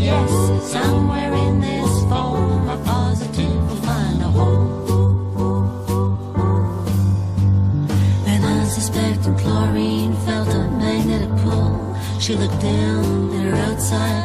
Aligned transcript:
Yes, 0.00 0.72
somewhere 0.72 1.32
in 1.32 1.60
this 1.60 2.04
a 2.68 2.76
positive 2.84 3.68
will 3.68 3.82
find 3.82 4.22
a 4.22 4.30
unsuspecting 8.44 9.36
chlorine 9.38 10.14
felt 10.24 10.48
a 10.54 10.70
magnetic 10.70 11.30
pull. 11.42 11.96
She 12.20 12.34
looked 12.36 12.60
down 12.60 13.34
at 13.34 13.44
her 13.50 13.56
outside 13.72 14.17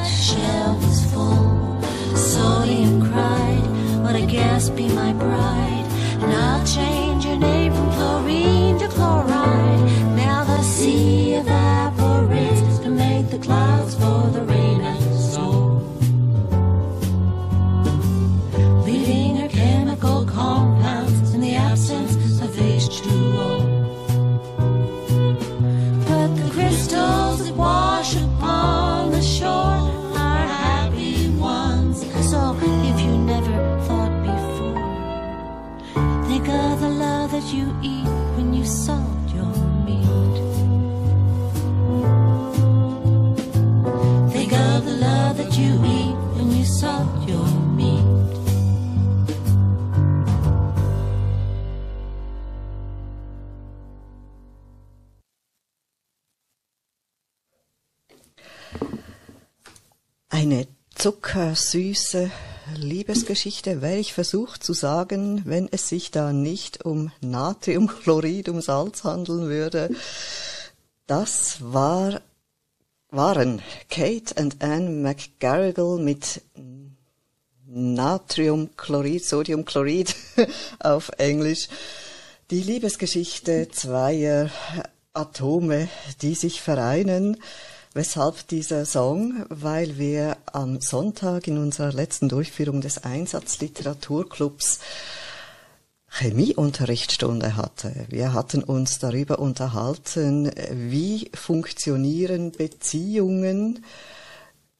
zuckersüße 61.54 62.32
Liebesgeschichte 62.78 63.82
wäre 63.84 63.98
ich 63.98 64.14
versucht 64.14 64.64
zu 64.64 64.74
sagen, 64.74 65.44
wenn 65.46 65.68
es 65.72 65.88
sich 65.88 66.10
da 66.10 66.34
nicht 66.34 66.84
um 66.84 67.12
Natriumchlorid, 67.22 68.50
um 68.50 68.60
Salz 68.60 69.04
handeln 69.04 69.50
würde. 69.50 69.92
Das 71.06 71.58
war, 71.60 72.22
waren 73.10 73.62
Kate 73.90 74.34
und 74.42 74.64
Anne 74.64 74.90
McGarrigle 74.90 76.00
mit 76.00 76.42
Natriumchlorid, 77.68 79.24
Sodiumchlorid 79.24 80.16
auf 80.80 81.12
Englisch. 81.18 81.68
Die 82.50 82.62
Liebesgeschichte 82.62 83.70
zweier 83.70 84.50
Atome, 85.14 85.88
die 86.24 86.34
sich 86.34 86.62
vereinen. 86.62 87.38
Weshalb 87.96 88.48
dieser 88.48 88.86
Song? 88.88 89.46
Weil 89.50 90.00
wir 90.00 90.38
am 90.52 90.82
Sonntag 90.82 91.48
in 91.48 91.60
unserer 91.60 91.94
letzten 91.94 92.28
Durchführung 92.28 92.82
des 92.82 93.04
Einsatzliteraturclubs 93.04 94.80
Chemieunterrichtsstunde 96.10 97.56
hatte. 97.56 97.94
Wir 98.10 98.34
hatten 98.34 98.64
uns 98.64 98.98
darüber 98.98 99.38
unterhalten, 99.38 100.52
wie 100.72 101.30
funktionieren 101.36 102.52
Beziehungen, 102.52 103.86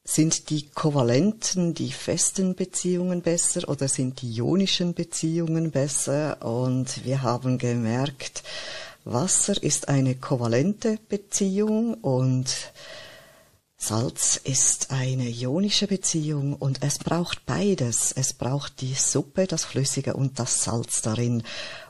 sind 0.02 0.50
die 0.50 0.68
kovalenten, 0.70 1.72
die 1.72 1.92
festen 1.92 2.56
Beziehungen 2.56 3.22
besser 3.22 3.68
oder 3.68 3.86
sind 3.86 4.22
die 4.22 4.32
ionischen 4.32 4.92
Beziehungen 4.92 5.70
besser? 5.70 6.44
Und 6.44 7.04
wir 7.04 7.22
haben 7.22 7.58
gemerkt, 7.58 8.42
Wasser 9.04 9.62
ist 9.62 9.88
eine 9.88 10.14
kovalente 10.14 10.98
Beziehung 11.08 11.94
und 11.94 12.72
Salz 13.86 14.40
ist 14.42 14.92
eine 14.92 15.28
ionische 15.28 15.86
Beziehung 15.86 16.54
und 16.54 16.82
es 16.82 16.98
braucht 16.98 17.44
beides. 17.44 18.12
Es 18.16 18.32
braucht 18.32 18.80
die 18.80 18.94
Suppe, 18.94 19.46
das 19.46 19.66
Flüssige 19.66 20.14
und 20.14 20.38
das 20.38 20.64
Salz 20.64 21.02
darin. 21.02 21.42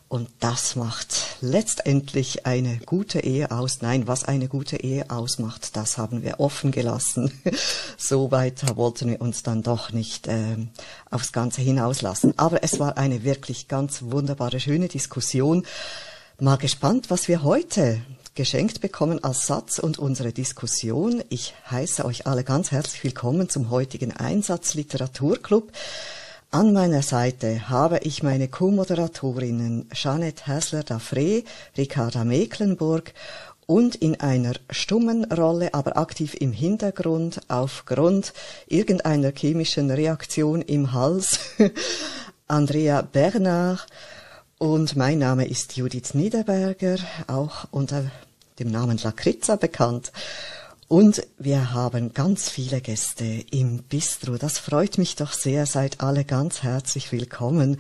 Und 0.09 0.29
das 0.41 0.75
macht 0.75 1.37
letztendlich 1.41 2.47
eine 2.47 2.79
gute 2.79 3.21
Ehe 3.21 3.53
aus. 3.53 3.81
Nein, 3.81 4.09
was 4.09 4.25
eine 4.25 4.49
gute 4.49 4.79
Ehe 4.79 5.09
ausmacht, 5.09 5.77
das 5.77 5.97
haben 5.97 6.25
wir 6.25 6.41
offen 6.41 6.73
gelassen. 6.73 7.31
so 7.97 8.33
weit 8.33 8.77
wollten 8.77 9.11
wir 9.11 9.21
uns 9.21 9.45
dann 9.45 9.63
doch 9.63 9.93
nicht 9.93 10.27
äh, 10.27 10.57
aufs 11.13 11.31
Ganze 11.31 11.63
hinauslassen. 11.63 12.37
Aber 12.37 12.65
es 12.65 12.81
war 12.81 12.99
eine 12.99 13.23
wirklich 13.23 13.69
ganz 13.69 14.03
wunderbare, 14.03 14.59
schöne 14.59 14.89
Diskussion. 14.89 15.65
Mal 16.41 16.57
gespannt, 16.57 17.09
was 17.11 17.29
wir 17.29 17.45
heute 17.45 18.01
geschenkt 18.35 18.81
bekommen 18.81 19.23
als 19.23 19.47
Satz 19.47 19.79
und 19.79 19.99
unsere 19.99 20.33
Diskussion. 20.33 21.23
Ich 21.29 21.55
heiße 21.71 22.05
euch 22.05 22.27
alle 22.27 22.43
ganz 22.43 22.73
herzlich 22.73 23.05
willkommen 23.05 23.49
zum 23.49 23.71
heutigen 23.71 24.13
Einsatz 24.13 24.75
Literaturclub. 24.75 25.71
An 26.51 26.73
meiner 26.73 27.03
Seite 27.03 27.69
habe 27.69 27.99
ich 27.99 28.25
meine 28.25 28.49
Co-Moderatorinnen 28.49 29.89
Jeanette 29.93 30.47
Häsler-Dafré, 30.47 31.45
Ricarda 31.77 32.25
Mecklenburg 32.25 33.15
und 33.67 33.95
in 33.95 34.21
einer 34.21 34.55
stummen 34.69 35.31
Rolle, 35.33 35.73
aber 35.73 35.97
aktiv 35.97 36.35
im 36.35 36.53
Hintergrund 36.53 37.41
aufgrund 37.47 38.33
irgendeiner 38.67 39.31
chemischen 39.31 39.93
Reaktion 39.93 40.61
im 40.61 40.93
Hals, 40.93 41.39
Andrea 42.49 43.03
Bernard. 43.03 43.87
Und 44.59 44.95
mein 44.95 45.19
Name 45.19 45.47
ist 45.47 45.77
Judith 45.77 46.15
Niederberger, 46.15 46.97
auch 47.27 47.67
unter 47.73 48.11
dem 48.61 48.71
Namen 48.71 48.99
Lakritza 48.99 49.57
bekannt. 49.57 50.13
Und 50.87 51.27
wir 51.39 51.73
haben 51.73 52.15
ganz 52.15 52.51
viele 52.51 52.81
Gäste 52.81 53.25
im 53.51 53.79
Bistro. 53.83 54.37
Das 54.37 54.59
freut 54.59 54.97
mich 54.97 55.17
doch 55.17 55.33
sehr. 55.33 55.67
Seid 55.67 56.01
alle 56.01 56.25
ganz 56.25 56.63
herzlich 56.63 57.11
willkommen. 57.11 57.79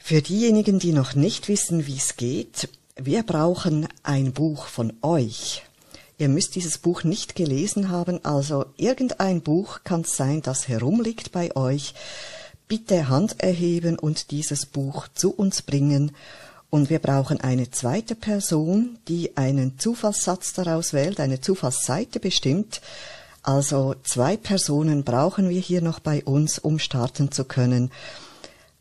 Für 0.00 0.20
diejenigen, 0.20 0.80
die 0.80 0.92
noch 0.92 1.14
nicht 1.14 1.46
wissen, 1.46 1.86
wie 1.86 1.96
es 1.96 2.16
geht, 2.16 2.68
wir 2.96 3.22
brauchen 3.22 3.86
ein 4.02 4.32
Buch 4.32 4.66
von 4.66 4.92
euch. 5.00 5.62
Ihr 6.18 6.28
müsst 6.28 6.56
dieses 6.56 6.78
Buch 6.78 7.04
nicht 7.04 7.36
gelesen 7.36 7.88
haben, 7.88 8.24
also 8.24 8.66
irgendein 8.76 9.42
Buch 9.42 9.80
kann 9.84 10.02
es 10.02 10.16
sein, 10.16 10.42
das 10.42 10.66
herumliegt 10.68 11.30
bei 11.30 11.54
euch. 11.56 11.94
Bitte 12.72 13.10
Hand 13.10 13.38
erheben 13.38 13.98
und 13.98 14.30
dieses 14.30 14.64
Buch 14.64 15.06
zu 15.12 15.30
uns 15.30 15.60
bringen. 15.60 16.12
Und 16.70 16.88
wir 16.88 17.00
brauchen 17.00 17.38
eine 17.38 17.70
zweite 17.70 18.14
Person, 18.14 18.96
die 19.08 19.36
einen 19.36 19.78
Zufallssatz 19.78 20.54
daraus 20.54 20.94
wählt, 20.94 21.20
eine 21.20 21.42
Zufallsseite 21.42 22.18
bestimmt. 22.18 22.80
Also 23.42 23.94
zwei 24.04 24.38
Personen 24.38 25.04
brauchen 25.04 25.50
wir 25.50 25.60
hier 25.60 25.82
noch 25.82 26.00
bei 26.00 26.24
uns, 26.24 26.58
um 26.58 26.78
starten 26.78 27.30
zu 27.30 27.44
können. 27.44 27.90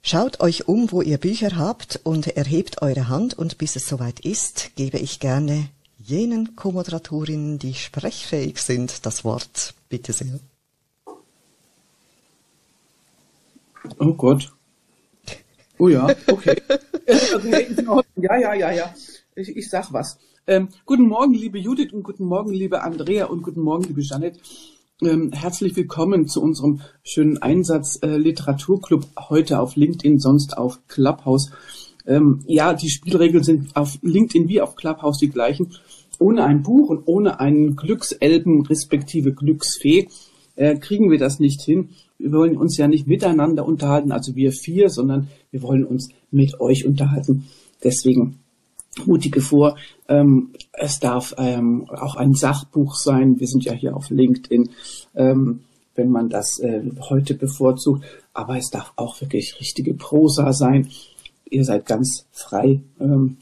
Schaut 0.02 0.40
euch 0.40 0.70
um, 0.70 0.94
wo 0.94 1.02
ihr 1.02 1.18
Bücher 1.18 1.58
habt 1.58 2.00
und 2.06 2.28
erhebt 2.28 2.82
eure 2.82 3.10
Hand 3.10 3.38
und 3.38 3.58
bis 3.58 3.76
es 3.76 3.90
soweit 3.90 4.22
ist, 4.22 4.72
gebe 4.78 5.00
ich 5.00 5.20
gerne 5.20 5.68
jenen 5.98 6.56
Co-Moderatorinnen, 6.56 7.60
die 7.60 7.74
sprechfähig 7.74 8.58
sind, 8.60 9.06
das 9.06 9.26
Wort. 9.26 9.74
Bitte 9.90 10.14
sehr. 10.14 10.40
Oh 14.00 14.14
Gott. 14.14 14.52
Oh 15.78 15.88
ja, 15.88 16.08
okay. 16.28 16.62
okay 17.36 17.76
ja, 18.16 18.38
ja, 18.38 18.54
ja, 18.54 18.72
ja. 18.72 18.96
Ich, 19.36 19.50
ich 19.56 19.70
sag 19.70 19.92
was. 19.92 20.20
Ähm, 20.46 20.70
guten 20.86 21.08
Morgen, 21.08 21.34
liebe 21.34 21.58
Judith 21.58 21.92
und 21.92 22.04
guten 22.04 22.26
Morgen, 22.26 22.52
liebe 22.52 22.84
Andrea 22.84 23.26
und 23.26 23.42
guten 23.42 23.62
Morgen, 23.62 23.86
liebe 23.86 24.02
Janet. 24.02 24.40
Ähm, 25.02 25.32
herzlich 25.32 25.76
willkommen 25.76 26.28
zu 26.28 26.44
unserem 26.44 26.82
schönen 27.04 27.42
Einsatz 27.42 27.98
äh, 28.04 28.18
Literaturclub 28.18 29.08
heute 29.30 29.60
auf 29.60 29.76
LinkedIn, 29.76 30.20
sonst 30.20 30.58
auf 30.58 30.80
Clubhouse. 30.88 31.52
Ähm, 32.06 32.44
ja, 32.46 32.74
die 32.74 32.90
Spielregeln 32.90 33.44
sind 33.44 33.76
auf 33.76 33.98
LinkedIn 34.04 34.48
wie 34.48 34.62
auf 34.62 34.76
Clubhouse 34.76 35.18
die 35.18 35.30
gleichen. 35.30 35.76
Ohne 36.20 36.44
ein 36.44 36.62
Buch 36.62 36.90
und 36.90 37.08
ohne 37.08 37.40
einen 37.40 37.76
Glückselben 37.76 38.64
respektive 38.68 39.34
Glücksfee 39.34 40.08
äh, 40.62 40.78
kriegen 40.78 41.10
wir 41.10 41.18
das 41.18 41.40
nicht 41.40 41.62
hin. 41.62 41.90
Wir 42.20 42.32
wollen 42.32 42.56
uns 42.56 42.78
ja 42.78 42.88
nicht 42.88 43.08
miteinander 43.08 43.66
unterhalten, 43.66 44.12
also 44.12 44.36
wir 44.36 44.52
vier, 44.52 44.90
sondern 44.90 45.28
wir 45.50 45.64
wollen 45.64 45.84
uns 45.84 46.10
mit 46.30 46.60
euch 46.60 46.86
unterhalten. 46.86 47.48
Deswegen 47.84 48.38
mutige 49.06 49.42
vor. 49.42 49.76
Ähm, 50.08 50.52
es 50.74 51.00
darf 51.00 51.34
ähm, 51.40 51.90
auch 51.90 52.16
ein 52.16 52.36
Sachbuch 52.36 52.94
sein. 52.94 53.40
Wir 53.40 53.48
sind 53.48 53.64
ja 53.64 53.74
hier 53.74 53.96
auf 53.96 54.12
LinkedIn, 54.12 54.70
ähm, 55.16 55.62
wenn 55.96 56.10
man 56.10 56.30
das 56.30 56.60
äh, 56.60 56.84
heute 57.10 57.34
bevorzugt. 57.34 58.06
Aber 58.32 58.56
es 58.56 58.70
darf 58.70 58.94
auch 58.98 59.20
wirklich 59.20 59.60
richtige 59.60 59.96
Prosa 59.96 60.54
sein. 60.54 60.90
Ihr 61.50 61.66
seid 61.66 61.88
ganz 61.88 62.28
frei. 62.32 62.82
Ähm, 63.00 63.38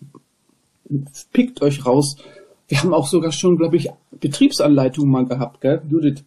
pickt 1.34 1.62
euch 1.62 1.86
raus. 1.86 2.16
Wir 2.70 2.82
haben 2.82 2.94
auch 2.94 3.08
sogar 3.08 3.34
schon, 3.34 3.58
glaube 3.58 3.76
ich, 3.76 3.90
Betriebsanleitungen 4.12 5.12
mal 5.12 5.26
gehabt, 5.26 5.60
gell, 5.60 5.82
Judith? 5.90 6.24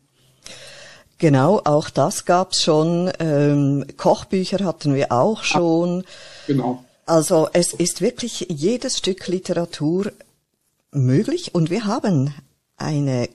Genau, 1.23 1.61
auch 1.63 1.89
das 1.89 2.25
gab's 2.25 2.65
schon. 2.65 3.09
Ähm, 3.21 3.87
Kochbücher 3.97 4.65
hatten 4.65 4.93
wir 4.93 5.13
auch 5.13 5.45
schon. 5.45 6.03
Genau. 6.49 6.85
Also 7.07 7.49
es 7.53 7.73
ist 7.73 8.01
wirklich 8.01 8.49
jedes 8.51 8.99
Stück 8.99 9.29
Literatur 9.29 10.11
möglich 10.91 11.55
und 11.55 11.71
wir 11.71 11.85
haben 11.85 12.35
eine 12.77 13.29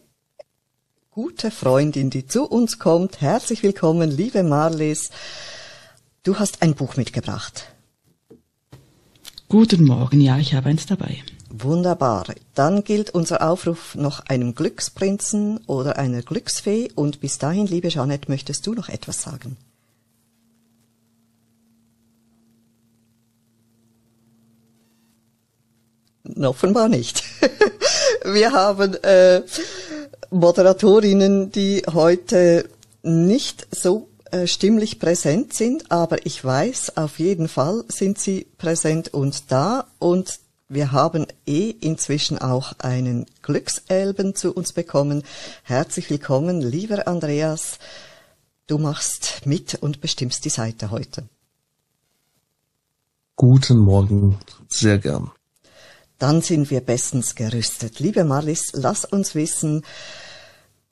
gute 1.12 1.50
Freundin, 1.50 2.10
die 2.10 2.28
zu 2.28 2.44
uns 2.44 2.78
kommt. 2.78 3.22
Herzlich 3.22 3.64
willkommen, 3.64 4.12
liebe 4.12 4.44
Marlies. 4.44 5.10
Du 6.24 6.40
hast 6.40 6.64
ein 6.64 6.76
Buch 6.76 6.98
mitgebracht. 6.98 7.68
Guten 9.48 9.86
Morgen, 9.86 10.20
ja, 10.20 10.38
ich 10.40 10.56
habe 10.56 10.68
eins 10.68 10.88
dabei. 10.88 11.24
Wunderbar. 11.64 12.26
Dann 12.54 12.84
gilt 12.84 13.10
unser 13.12 13.48
Aufruf 13.50 13.96
noch 13.96 14.20
einem 14.28 14.54
Glücksprinzen 14.54 15.60
oder 15.66 15.98
einer 15.98 16.22
Glücksfee. 16.22 16.90
Und 16.94 17.20
bis 17.20 17.38
dahin, 17.38 17.68
liebe 17.68 17.88
Jeanette, 17.88 18.30
möchtest 18.30 18.68
du 18.68 18.74
noch 18.74 18.90
etwas 18.90 19.22
sagen? 19.22 19.58
Offenbar 26.40 26.90
nicht. 26.90 27.24
Wir 28.24 28.52
haben 28.52 28.94
äh, 28.96 29.42
Moderatorinnen, 30.30 31.52
die 31.52 31.84
heute 31.92 32.70
nicht 33.02 33.68
so 33.72 34.10
äh, 34.32 34.46
stimmlich 34.46 35.00
präsent 35.00 35.54
sind, 35.54 35.92
aber 35.92 36.26
ich 36.26 36.44
weiß, 36.44 36.98
auf 36.98 37.20
jeden 37.20 37.48
Fall 37.48 37.86
sind 37.88 38.20
sie 38.20 38.46
präsent 38.58 39.14
und 39.14 39.52
da 39.52 39.88
und 40.00 40.40
wir 40.70 40.92
haben 40.92 41.28
eh 41.46 41.70
inzwischen 41.70 42.38
auch 42.38 42.74
einen 42.80 43.26
Glückselben 43.42 44.36
zu 44.36 44.54
uns 44.54 44.74
bekommen. 44.74 45.24
Herzlich 45.64 46.10
willkommen, 46.10 46.62
lieber 46.62 47.08
Andreas. 47.08 47.80
Du 48.68 48.78
machst 48.78 49.46
mit 49.46 49.76
und 49.76 50.02
bestimmst 50.02 50.44
die 50.44 50.50
Seite 50.50 50.92
heute. 50.92 51.24
Guten 53.38 53.78
Morgen, 53.78 54.40
sehr 54.68 54.98
gern. 54.98 55.32
Dann 56.20 56.42
sind 56.42 56.70
wir 56.72 56.82
bestens 56.82 57.36
gerüstet. 57.36 58.00
Liebe 58.00 58.24
Marlis, 58.24 58.72
lass 58.74 59.06
uns 59.06 59.36
wissen, 59.36 59.86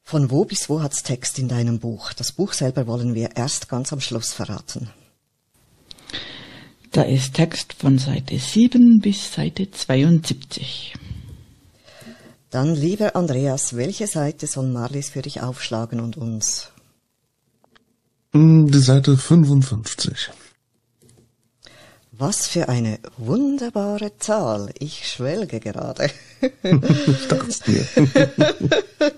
von 0.04 0.30
wo 0.30 0.46
bis 0.46 0.70
wo 0.70 0.84
hat's 0.84 1.02
Text 1.02 1.40
in 1.40 1.48
deinem 1.48 1.80
Buch? 1.80 2.14
Das 2.14 2.32
Buch 2.32 2.54
selber 2.54 2.86
wollen 2.86 3.16
wir 3.16 3.36
erst 3.36 3.68
ganz 3.68 3.92
am 3.92 4.00
Schluss 4.00 4.32
verraten. 4.32 4.92
Da 6.96 7.02
ist 7.02 7.34
Text 7.34 7.74
von 7.74 7.98
Seite 7.98 8.40
7 8.40 9.02
bis 9.02 9.34
Seite 9.34 9.70
72. 9.70 10.94
Dann, 12.50 12.74
lieber 12.74 13.18
Andreas, 13.18 13.76
welche 13.76 14.08
Seite 14.08 14.48
soll 14.48 14.70
Marlies 14.70 15.10
für 15.10 15.22
dich 15.22 15.42
aufschlagen 15.42 16.00
und 16.00 16.16
uns? 16.16 16.70
Hm, 18.32 18.72
die 18.72 18.80
Seite 18.80 19.18
55. 19.18 20.30
Was 22.14 22.48
für 22.48 22.70
eine 22.70 23.00
wunderbare 23.18 24.18
Zahl. 24.18 24.70
Ich 24.80 25.06
schwelge 25.06 25.60
gerade. 25.60 26.10
ich 26.40 27.28
dachte 27.28 27.72
mir. 27.72 27.86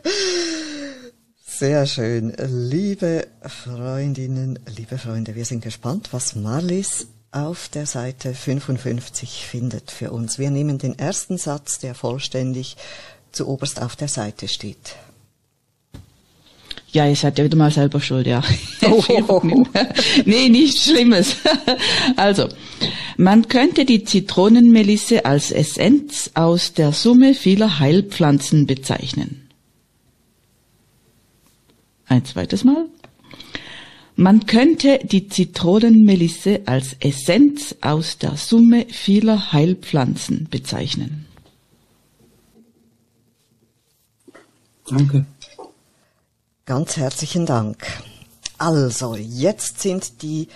Sehr 1.46 1.86
schön. 1.86 2.34
Liebe 2.50 3.28
Freundinnen, 3.44 4.58
liebe 4.76 4.98
Freunde, 4.98 5.36
wir 5.36 5.46
sind 5.46 5.64
gespannt, 5.64 6.10
was 6.12 6.36
Marlies 6.36 7.06
auf 7.32 7.70
der 7.70 7.86
Seite 7.86 8.34
55 8.34 9.46
findet 9.46 9.92
für 9.92 10.12
uns. 10.12 10.40
Wir 10.40 10.50
nehmen 10.50 10.78
den 10.78 10.98
ersten 10.98 11.38
Satz, 11.38 11.80
der 11.80 11.94
vollständig 11.94 12.78
zu 13.32 13.48
oberst 13.48 13.82
auf 13.82 13.96
der 13.96 14.08
Seite 14.08 14.48
steht. 14.48 14.96
Ja, 16.92 17.06
ihr 17.08 17.16
seid 17.16 17.38
ja 17.38 17.44
wieder 17.44 17.58
mal 17.58 17.70
selber 17.70 18.00
schuld, 18.00 18.28
ja. 18.28 18.42
Oh. 18.82 19.42
nee, 20.26 20.50
nichts 20.50 20.86
Schlimmes. 20.86 21.36
also, 22.16 22.48
man 23.18 23.48
könnte 23.50 23.84
die 23.84 24.04
Zitronenmelisse 24.04 25.26
als 25.26 25.52
Essenz 25.52 26.32
aus 26.34 26.74
der 26.74 26.94
Summe 26.94 27.34
vieler 27.34 27.80
Heilpflanzen 27.80 28.68
bezeichnen. 28.68 29.50
Ein 32.06 32.24
zweites 32.24 32.64
Mal. 32.64 32.86
Man 34.20 34.48
könnte 34.48 35.00
die 35.04 35.30
Zitronenmelisse 35.30 36.62
als 36.66 36.96
Essenz 37.00 37.76
aus 37.82 38.18
der 38.18 38.36
Summe 38.36 38.88
vieler 38.90 39.54
Heilpflanzen 39.54 40.48
bezeichnen. 40.50 41.28
Danke. 44.90 45.28
Ganz 46.66 46.98
herzlichen 46.98 47.46
Dank. 47.46 47.86
Also, 48.58 49.16
jetzt 49.16 49.82
sind 49.82 50.24
die 50.24 50.48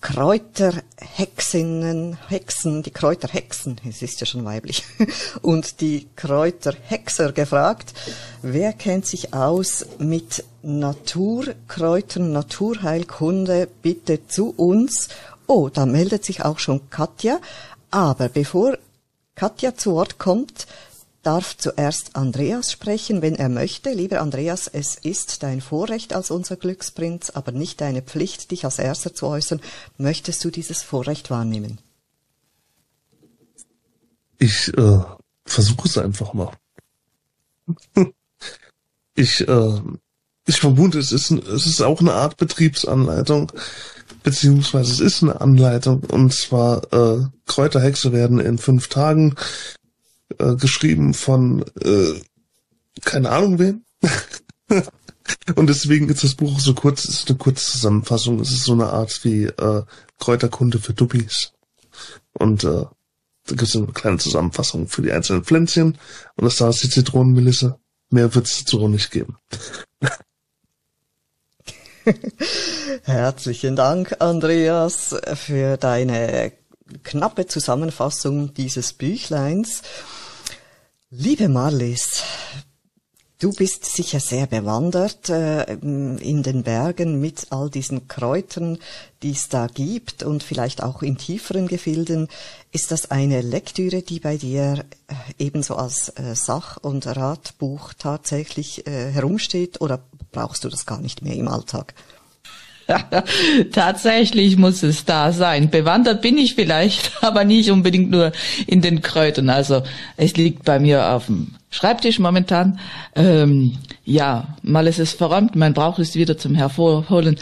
Kräuterhexinnen, 0.00 2.16
Hexen, 2.28 2.82
die 2.82 2.90
Kräuterhexen, 2.90 3.82
es 3.86 4.00
ist 4.00 4.20
ja 4.20 4.26
schon 4.26 4.46
weiblich, 4.46 4.82
und 5.42 5.82
die 5.82 6.06
Kräuterhexer 6.16 7.32
gefragt, 7.32 7.92
wer 8.40 8.72
kennt 8.72 9.04
sich 9.04 9.34
aus 9.34 9.84
mit 9.98 10.42
Naturkräutern, 10.64 12.32
Naturheilkunde, 12.32 13.68
bitte 13.82 14.26
zu 14.26 14.50
uns. 14.56 15.08
Oh, 15.46 15.68
da 15.68 15.84
meldet 15.84 16.24
sich 16.24 16.44
auch 16.44 16.58
schon 16.58 16.88
Katja, 16.90 17.38
aber 17.90 18.28
bevor 18.28 18.78
Katja 19.34 19.76
zu 19.76 19.92
Wort 19.92 20.18
kommt, 20.18 20.66
darf 21.22 21.56
zuerst 21.56 22.16
Andreas 22.16 22.72
sprechen, 22.72 23.22
wenn 23.22 23.34
er 23.34 23.48
möchte. 23.48 23.92
Lieber 23.92 24.20
Andreas, 24.20 24.68
es 24.68 24.96
ist 24.96 25.42
dein 25.42 25.60
Vorrecht 25.60 26.14
als 26.14 26.30
unser 26.30 26.56
Glücksprinz, 26.56 27.30
aber 27.30 27.52
nicht 27.52 27.80
deine 27.80 28.02
Pflicht, 28.02 28.50
dich 28.50 28.64
als 28.64 28.78
Erster 28.78 29.14
zu 29.14 29.26
äußern. 29.26 29.60
Möchtest 29.98 30.44
du 30.44 30.50
dieses 30.50 30.82
Vorrecht 30.82 31.30
wahrnehmen? 31.30 31.78
Ich 34.38 34.68
äh, 34.76 35.00
versuche 35.44 35.88
es 35.88 35.98
einfach 35.98 36.32
mal. 36.34 36.52
ich, 39.14 39.46
äh, 39.48 39.80
ich 40.46 40.60
vermute, 40.60 40.98
es 40.98 41.12
ist, 41.12 41.30
es 41.30 41.66
ist 41.66 41.80
auch 41.80 42.00
eine 42.00 42.12
Art 42.12 42.36
Betriebsanleitung, 42.36 43.52
beziehungsweise 44.22 44.92
es 44.92 45.00
ist 45.00 45.22
eine 45.22 45.40
Anleitung, 45.40 46.00
und 46.04 46.32
zwar 46.32 46.92
äh, 46.92 47.26
Kräuterhexe 47.46 48.12
werden 48.12 48.40
in 48.40 48.58
fünf 48.58 48.88
Tagen 48.88 49.34
äh, 50.38 50.54
geschrieben 50.56 51.14
von 51.14 51.64
äh, 51.80 52.20
keine 53.02 53.30
Ahnung 53.30 53.58
wem. 53.58 53.84
Und 55.56 55.68
deswegen 55.68 56.08
ist 56.08 56.22
das 56.22 56.34
Buch 56.34 56.60
so 56.60 56.74
kurz, 56.74 57.04
ist 57.06 57.28
eine 57.28 57.38
kurze 57.38 57.72
Zusammenfassung. 57.72 58.40
Es 58.40 58.50
ist 58.50 58.64
so 58.64 58.72
eine 58.72 58.88
Art 58.88 59.24
wie 59.24 59.44
äh, 59.44 59.82
Kräuterkunde 60.18 60.78
für 60.78 60.92
Dubbies. 60.92 61.52
Und 62.32 62.64
äh, 62.64 62.84
da 62.86 62.90
gibt 63.46 63.62
es 63.62 63.76
eine 63.76 63.86
kleine 63.86 64.18
Zusammenfassung 64.18 64.88
für 64.88 65.02
die 65.02 65.12
einzelnen 65.12 65.44
Pflänzchen. 65.44 65.98
Und 66.36 66.44
das 66.44 66.56
da 66.56 66.68
ist 66.68 66.82
die 66.82 66.90
Zitronenmelisse. 66.90 67.78
Mehr 68.10 68.34
wird 68.34 68.46
es 68.46 68.64
so 68.66 68.86
nicht 68.88 69.10
geben. 69.10 69.36
Herzlichen 73.04 73.76
Dank, 73.76 74.16
Andreas, 74.20 75.16
für 75.34 75.76
deine 75.76 76.52
knappe 77.02 77.46
Zusammenfassung 77.46 78.52
dieses 78.54 78.92
Büchleins. 78.92 79.82
Liebe 81.10 81.48
Marlies, 81.48 82.22
Du 83.40 83.52
bist 83.52 83.84
sicher 83.84 84.20
sehr 84.20 84.46
bewandert 84.46 85.28
äh, 85.28 85.64
in 85.74 86.42
den 86.42 86.62
Bergen 86.62 87.20
mit 87.20 87.48
all 87.50 87.68
diesen 87.68 88.08
Kräutern, 88.08 88.78
die 89.22 89.32
es 89.32 89.50
da 89.50 89.66
gibt 89.66 90.22
und 90.22 90.42
vielleicht 90.42 90.82
auch 90.82 91.02
in 91.02 91.18
tieferen 91.18 91.68
Gefilden. 91.68 92.28
Ist 92.72 92.90
das 92.90 93.10
eine 93.10 93.42
Lektüre, 93.42 94.00
die 94.00 94.20
bei 94.20 94.38
dir 94.38 94.84
äh, 95.08 95.14
ebenso 95.38 95.74
als 95.74 96.10
äh, 96.10 96.34
Sach- 96.34 96.78
und 96.78 97.06
Ratbuch 97.06 97.92
tatsächlich 97.98 98.86
äh, 98.86 99.10
herumsteht 99.10 99.80
oder 99.80 100.00
brauchst 100.34 100.64
du 100.64 100.68
das 100.68 100.84
gar 100.84 101.00
nicht 101.00 101.22
mehr 101.22 101.34
im 101.34 101.48
Alltag? 101.48 101.94
Tatsächlich 103.72 104.56
muss 104.56 104.82
es 104.82 105.04
da 105.04 105.32
sein. 105.32 105.70
Bewandert 105.70 106.20
bin 106.22 106.36
ich 106.36 106.54
vielleicht, 106.54 107.12
aber 107.22 107.44
nicht 107.44 107.70
unbedingt 107.70 108.10
nur 108.10 108.32
in 108.66 108.82
den 108.82 109.00
Kräutern. 109.00 109.48
Also 109.48 109.82
es 110.16 110.36
liegt 110.36 110.64
bei 110.64 110.78
mir 110.78 111.10
auf 111.10 111.26
dem 111.26 111.54
Schreibtisch 111.70 112.18
momentan. 112.18 112.78
Ähm, 113.16 113.78
ja, 114.04 114.56
mal 114.62 114.86
ist 114.86 115.00
es 115.00 115.12
verräumt, 115.12 115.56
man 115.56 115.74
braucht 115.74 115.98
es 115.98 116.14
wieder 116.14 116.38
zum 116.38 116.54
Hervorholen, 116.54 117.36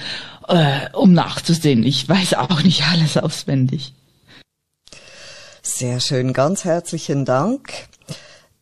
äh, 0.49 0.89
um 0.95 1.13
nachzusehen. 1.13 1.85
Ich 1.85 2.09
weiß 2.09 2.35
auch 2.35 2.63
nicht 2.63 2.83
alles 2.93 3.17
auswendig. 3.17 3.93
Sehr 5.61 6.01
schön, 6.01 6.33
ganz 6.33 6.65
herzlichen 6.65 7.25
Dank. 7.25 7.73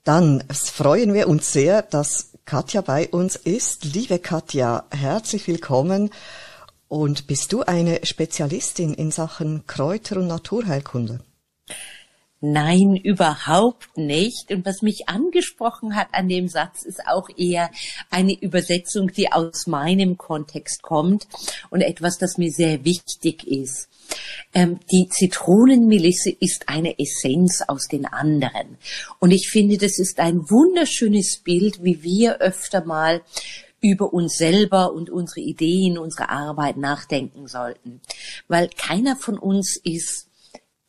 Dann 0.02 0.42
freuen 0.50 1.14
wir 1.14 1.28
uns 1.28 1.52
sehr, 1.52 1.82
dass 1.82 2.29
Katja 2.44 2.80
bei 2.80 3.08
uns 3.08 3.36
ist. 3.36 3.84
Liebe 3.84 4.18
Katja, 4.18 4.84
herzlich 4.90 5.46
willkommen. 5.46 6.10
Und 6.88 7.26
bist 7.26 7.52
du 7.52 7.62
eine 7.62 8.04
Spezialistin 8.04 8.94
in 8.94 9.10
Sachen 9.10 9.66
Kräuter- 9.66 10.16
und 10.16 10.26
Naturheilkunde? 10.26 11.20
Nein, 12.40 12.96
überhaupt 12.96 13.98
nicht. 13.98 14.50
Und 14.50 14.64
was 14.64 14.80
mich 14.80 15.08
angesprochen 15.08 15.94
hat 15.94 16.08
an 16.12 16.28
dem 16.28 16.48
Satz, 16.48 16.82
ist 16.82 17.06
auch 17.06 17.28
eher 17.36 17.70
eine 18.10 18.32
Übersetzung, 18.32 19.12
die 19.12 19.30
aus 19.30 19.66
meinem 19.66 20.16
Kontext 20.16 20.82
kommt 20.82 21.28
und 21.68 21.82
etwas, 21.82 22.16
das 22.16 22.38
mir 22.38 22.50
sehr 22.50 22.84
wichtig 22.84 23.46
ist. 23.46 23.88
Ähm, 24.52 24.80
die 24.90 25.08
Zitronenmelisse 25.08 26.30
ist 26.30 26.68
eine 26.68 26.98
Essenz 26.98 27.62
aus 27.66 27.88
den 27.88 28.06
anderen. 28.06 28.78
Und 29.18 29.30
ich 29.30 29.48
finde, 29.48 29.78
das 29.78 29.98
ist 29.98 30.20
ein 30.20 30.50
wunderschönes 30.50 31.38
Bild, 31.44 31.82
wie 31.84 32.02
wir 32.02 32.40
öfter 32.40 32.84
mal 32.84 33.22
über 33.80 34.12
uns 34.12 34.36
selber 34.36 34.92
und 34.92 35.10
unsere 35.10 35.40
Ideen, 35.40 35.98
unsere 35.98 36.28
Arbeit 36.28 36.76
nachdenken 36.76 37.46
sollten. 37.46 38.00
Weil 38.48 38.68
keiner 38.68 39.16
von 39.16 39.38
uns 39.38 39.76
ist 39.82 40.26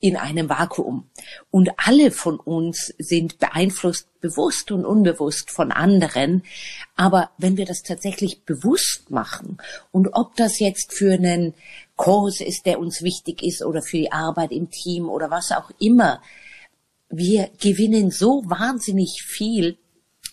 in 0.01 0.17
einem 0.17 0.49
Vakuum. 0.49 1.09
Und 1.51 1.69
alle 1.77 2.11
von 2.11 2.39
uns 2.39 2.93
sind 2.97 3.37
beeinflusst, 3.37 4.07
bewusst 4.19 4.71
und 4.71 4.83
unbewusst 4.83 5.51
von 5.51 5.71
anderen. 5.71 6.43
Aber 6.95 7.29
wenn 7.37 7.55
wir 7.55 7.65
das 7.65 7.83
tatsächlich 7.83 8.43
bewusst 8.43 9.11
machen 9.11 9.57
und 9.91 10.09
ob 10.13 10.35
das 10.35 10.59
jetzt 10.59 10.93
für 10.93 11.13
einen 11.13 11.53
Kurs 11.95 12.41
ist, 12.41 12.65
der 12.65 12.79
uns 12.79 13.01
wichtig 13.01 13.43
ist 13.43 13.63
oder 13.63 13.81
für 13.81 13.97
die 13.97 14.11
Arbeit 14.11 14.51
im 14.51 14.69
Team 14.69 15.09
oder 15.09 15.29
was 15.29 15.51
auch 15.51 15.71
immer, 15.79 16.21
wir 17.09 17.49
gewinnen 17.59 18.09
so 18.09 18.41
wahnsinnig 18.45 19.21
viel, 19.23 19.77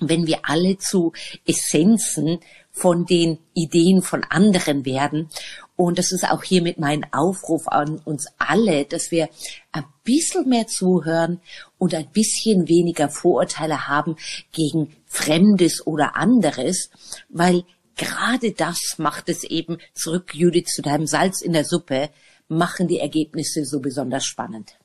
wenn 0.00 0.26
wir 0.26 0.40
alle 0.44 0.78
zu 0.78 1.12
Essenzen 1.44 2.38
von 2.70 3.04
den 3.04 3.38
Ideen 3.54 4.02
von 4.02 4.22
anderen 4.24 4.84
werden. 4.84 5.28
Und 5.74 5.98
das 5.98 6.12
ist 6.12 6.28
auch 6.28 6.42
hier 6.42 6.62
mit 6.62 6.78
meinem 6.78 7.04
Aufruf 7.12 7.68
an 7.68 7.98
uns 8.04 8.26
alle, 8.38 8.84
dass 8.84 9.10
wir 9.10 9.28
ein 9.72 9.84
bisschen 10.04 10.48
mehr 10.48 10.66
zuhören 10.66 11.40
und 11.78 11.94
ein 11.94 12.08
bisschen 12.10 12.68
weniger 12.68 13.08
Vorurteile 13.08 13.88
haben 13.88 14.16
gegen 14.52 14.96
Fremdes 15.06 15.86
oder 15.86 16.16
anderes, 16.16 16.90
weil 17.28 17.64
gerade 17.98 18.52
das 18.52 18.94
macht 18.96 19.28
es 19.28 19.44
eben, 19.44 19.76
zurück 19.92 20.34
Judith 20.34 20.68
zu 20.74 20.80
deinem 20.80 21.06
Salz 21.06 21.42
in 21.42 21.52
der 21.52 21.66
Suppe, 21.66 22.08
machen 22.48 22.88
die 22.88 22.98
Ergebnisse 22.98 23.66
so 23.66 23.80
besonders 23.80 24.24
spannend. 24.24 24.78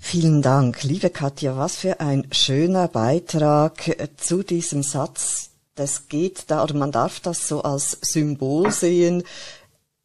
Vielen 0.00 0.42
Dank, 0.42 0.82
liebe 0.84 1.10
Katja. 1.10 1.56
Was 1.56 1.76
für 1.76 2.00
ein 2.00 2.28
schöner 2.32 2.88
Beitrag 2.88 3.96
zu 4.16 4.42
diesem 4.42 4.82
Satz. 4.82 5.50
Das 5.74 6.08
geht 6.08 6.50
da, 6.50 6.64
oder 6.64 6.74
man 6.74 6.90
darf 6.90 7.20
das 7.20 7.46
so 7.46 7.62
als 7.62 7.98
Symbol 8.00 8.72
sehen, 8.72 9.22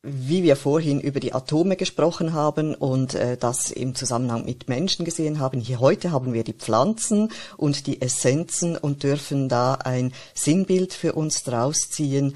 wie 0.04 0.44
wir 0.44 0.58
vorhin 0.58 1.00
über 1.00 1.22
die 1.22 1.34
Atome 1.34 1.78
gesprochen 1.78 2.34
haben 2.34 2.76
und 2.76 3.16
äh, 3.16 3.38
das 3.38 3.72
im 3.72 3.96
Zusammenhang 3.96 4.44
mit 4.44 4.68
Menschen 4.68 5.06
gesehen 5.06 5.40
haben. 5.40 5.62
Hier 5.62 5.80
heute 5.80 6.12
haben 6.12 6.34
wir 6.34 6.44
die 6.44 6.54
Pflanzen 6.54 7.32
und 7.56 7.88
die 7.88 8.02
Essenzen 8.02 8.76
und 8.76 9.04
dürfen 9.04 9.48
da 9.48 9.76
ein 9.76 10.12
Sinnbild 10.34 10.94
für 10.94 11.14
uns 11.14 11.44
draus 11.44 11.90
ziehen. 11.90 12.36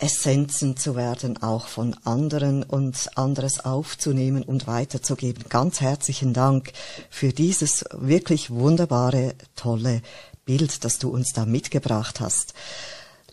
Essenzen 0.00 0.76
zu 0.76 0.94
werden, 0.94 1.42
auch 1.42 1.66
von 1.66 1.96
anderen 2.04 2.62
und 2.62 3.16
anderes 3.16 3.64
aufzunehmen 3.64 4.42
und 4.42 4.66
weiterzugeben. 4.66 5.44
Ganz 5.48 5.80
herzlichen 5.80 6.32
Dank 6.32 6.72
für 7.10 7.32
dieses 7.32 7.84
wirklich 7.92 8.50
wunderbare, 8.50 9.34
tolle 9.56 10.02
Bild, 10.44 10.84
das 10.84 10.98
du 10.98 11.10
uns 11.10 11.32
da 11.32 11.46
mitgebracht 11.46 12.20
hast. 12.20 12.54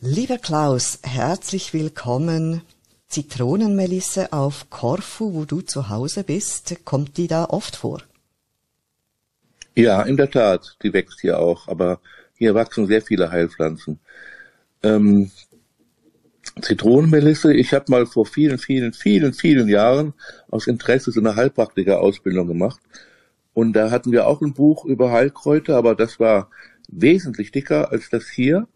Lieber 0.02 0.40
Klaus, 0.40 1.00
herzlich 1.04 1.74
willkommen. 1.74 2.62
Zitronenmelisse 3.08 4.34
auf 4.34 4.70
Korfu, 4.70 5.34
wo 5.34 5.46
du 5.46 5.62
zu 5.62 5.90
Hause 5.90 6.24
bist, 6.24 6.86
kommt 6.86 7.18
die 7.18 7.28
da 7.28 7.46
oft 7.46 7.76
vor? 7.76 8.02
Ja, 9.76 10.02
in 10.04 10.18
der 10.18 10.32
Tat, 10.32 10.78
die 10.84 10.94
wächst 10.94 11.22
hier 11.22 11.40
auch, 11.40 11.68
aber 11.68 12.00
hier 12.38 12.56
wachsen 12.56 12.88
sehr 12.88 13.02
viele 13.02 13.32
Heilpflanzen. 13.32 14.00
Ähm, 14.84 15.32
Zitronenmelisse. 16.62 17.54
Ich 17.54 17.74
habe 17.74 17.86
mal 17.90 18.06
vor 18.06 18.26
vielen, 18.26 18.58
vielen, 18.58 18.94
vielen, 18.94 19.34
vielen 19.34 19.68
Jahren 19.68 20.14
aus 20.50 20.68
Interesse 20.68 21.12
so 21.12 21.20
eine 21.20 21.36
Heilpraktiker-Ausbildung 21.36 22.48
gemacht. 22.48 22.80
Und 23.54 23.74
da 23.74 23.92
hatten 23.92 24.12
wir 24.12 24.28
auch 24.28 24.42
ein 24.42 24.54
Buch 24.54 24.86
über 24.86 25.12
Heilkräuter, 25.12 25.76
aber 25.76 25.96
das 25.96 26.20
war 26.20 26.50
wesentlich 26.90 27.52
dicker 27.52 27.92
als 27.92 28.10
das 28.10 28.28
hier. 28.30 28.68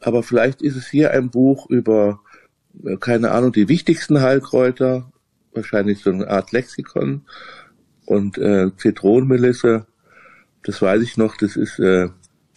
Aber 0.00 0.22
vielleicht 0.22 0.62
ist 0.62 0.76
es 0.76 0.88
hier 0.88 1.10
ein 1.12 1.30
Buch 1.30 1.68
über, 1.68 2.20
keine 3.00 3.30
Ahnung, 3.32 3.52
die 3.52 3.68
wichtigsten 3.68 4.20
Heilkräuter, 4.20 5.10
wahrscheinlich 5.52 6.00
so 6.00 6.10
eine 6.10 6.28
Art 6.28 6.52
Lexikon. 6.52 7.22
Und 8.06 8.38
äh, 8.38 8.70
Zitronenmelisse, 8.76 9.86
das 10.64 10.82
weiß 10.82 11.02
ich 11.02 11.16
noch, 11.16 11.36
das 11.36 11.56
ist 11.56 11.78
äh, 11.78 12.08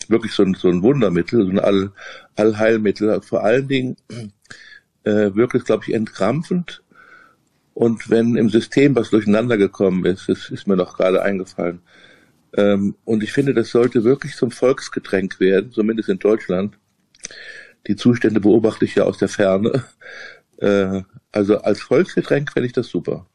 wirklich 0.07 0.33
so 0.33 0.43
ein, 0.43 0.55
so 0.55 0.69
ein 0.69 0.81
Wundermittel, 0.81 1.45
so 1.45 1.51
ein 1.51 1.59
All, 1.59 1.91
Allheilmittel. 2.35 3.21
Vor 3.21 3.43
allen 3.43 3.67
Dingen 3.67 3.97
äh, 5.03 5.33
wirklich, 5.35 5.63
glaube 5.63 5.83
ich, 5.87 5.93
entkrampfend. 5.93 6.83
Und 7.73 8.09
wenn 8.09 8.35
im 8.35 8.49
System 8.49 8.95
was 8.95 9.09
durcheinander 9.09 9.57
gekommen 9.57 10.05
ist, 10.05 10.29
das 10.29 10.49
ist 10.49 10.67
mir 10.67 10.75
noch 10.75 10.97
gerade 10.97 11.21
eingefallen. 11.23 11.81
Ähm, 12.55 12.95
und 13.03 13.23
ich 13.23 13.31
finde, 13.31 13.53
das 13.53 13.71
sollte 13.71 14.03
wirklich 14.03 14.35
zum 14.35 14.51
Volksgetränk 14.51 15.39
werden, 15.39 15.71
zumindest 15.71 16.09
in 16.09 16.19
Deutschland. 16.19 16.77
Die 17.87 17.95
Zustände 17.95 18.39
beobachte 18.39 18.85
ich 18.85 18.95
ja 18.95 19.03
aus 19.03 19.17
der 19.17 19.29
Ferne. 19.29 19.83
Äh, 20.57 21.01
also 21.31 21.57
als 21.57 21.81
Volksgetränk 21.81 22.51
fände 22.51 22.67
ich 22.67 22.73
das 22.73 22.87
super. 22.87 23.25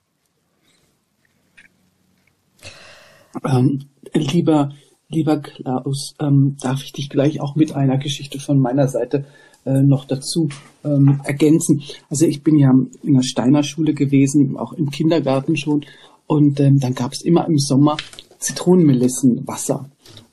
Ähm, 3.45 3.85
lieber 4.14 4.73
Lieber 5.11 5.38
Klaus, 5.38 6.14
ähm, 6.21 6.57
darf 6.61 6.83
ich 6.83 6.93
dich 6.93 7.09
gleich 7.09 7.40
auch 7.40 7.57
mit 7.57 7.75
einer 7.75 7.97
Geschichte 7.97 8.38
von 8.38 8.59
meiner 8.59 8.88
Seite 8.88 9.25
äh, 9.64 9.81
noch 9.81 10.05
dazu 10.05 10.50
ähm, 10.85 11.21
ergänzen. 11.25 11.83
Also 12.11 12.26
ich 12.26 12.43
bin 12.43 12.59
ja 12.59 12.75
in 13.02 13.14
der 13.14 13.23
Steiner 13.23 13.62
Schule 13.62 13.95
gewesen, 13.95 14.59
auch 14.59 14.75
im 14.75 14.90
Kindergarten 14.90 15.57
schon. 15.57 15.87
Und 16.26 16.61
ähm, 16.61 16.78
dann 16.78 16.95
gab 16.95 17.14
es 17.14 17.23
immer 17.23 17.47
im 17.47 17.59
Sommer 17.59 17.97
Zitronenmelissenwasser. 18.38 19.88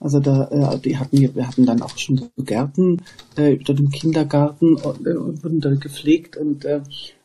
Also 0.06 0.20
da, 0.20 0.44
äh, 0.52 0.80
die 0.82 1.00
hatten 1.00 1.20
wir, 1.20 1.48
hatten 1.48 1.66
dann 1.66 1.82
auch 1.82 1.98
schon 1.98 2.18
so 2.18 2.30
Gärten 2.38 3.02
äh, 3.38 3.58
dort 3.58 3.80
im 3.80 3.90
Kindergarten 3.90 4.76
und, 4.76 5.08
äh, 5.08 5.16
und 5.16 5.44
wurden 5.44 5.62
da 5.62 5.74
gepflegt 5.74 6.38
und, 6.38 6.64
äh, 6.64 6.82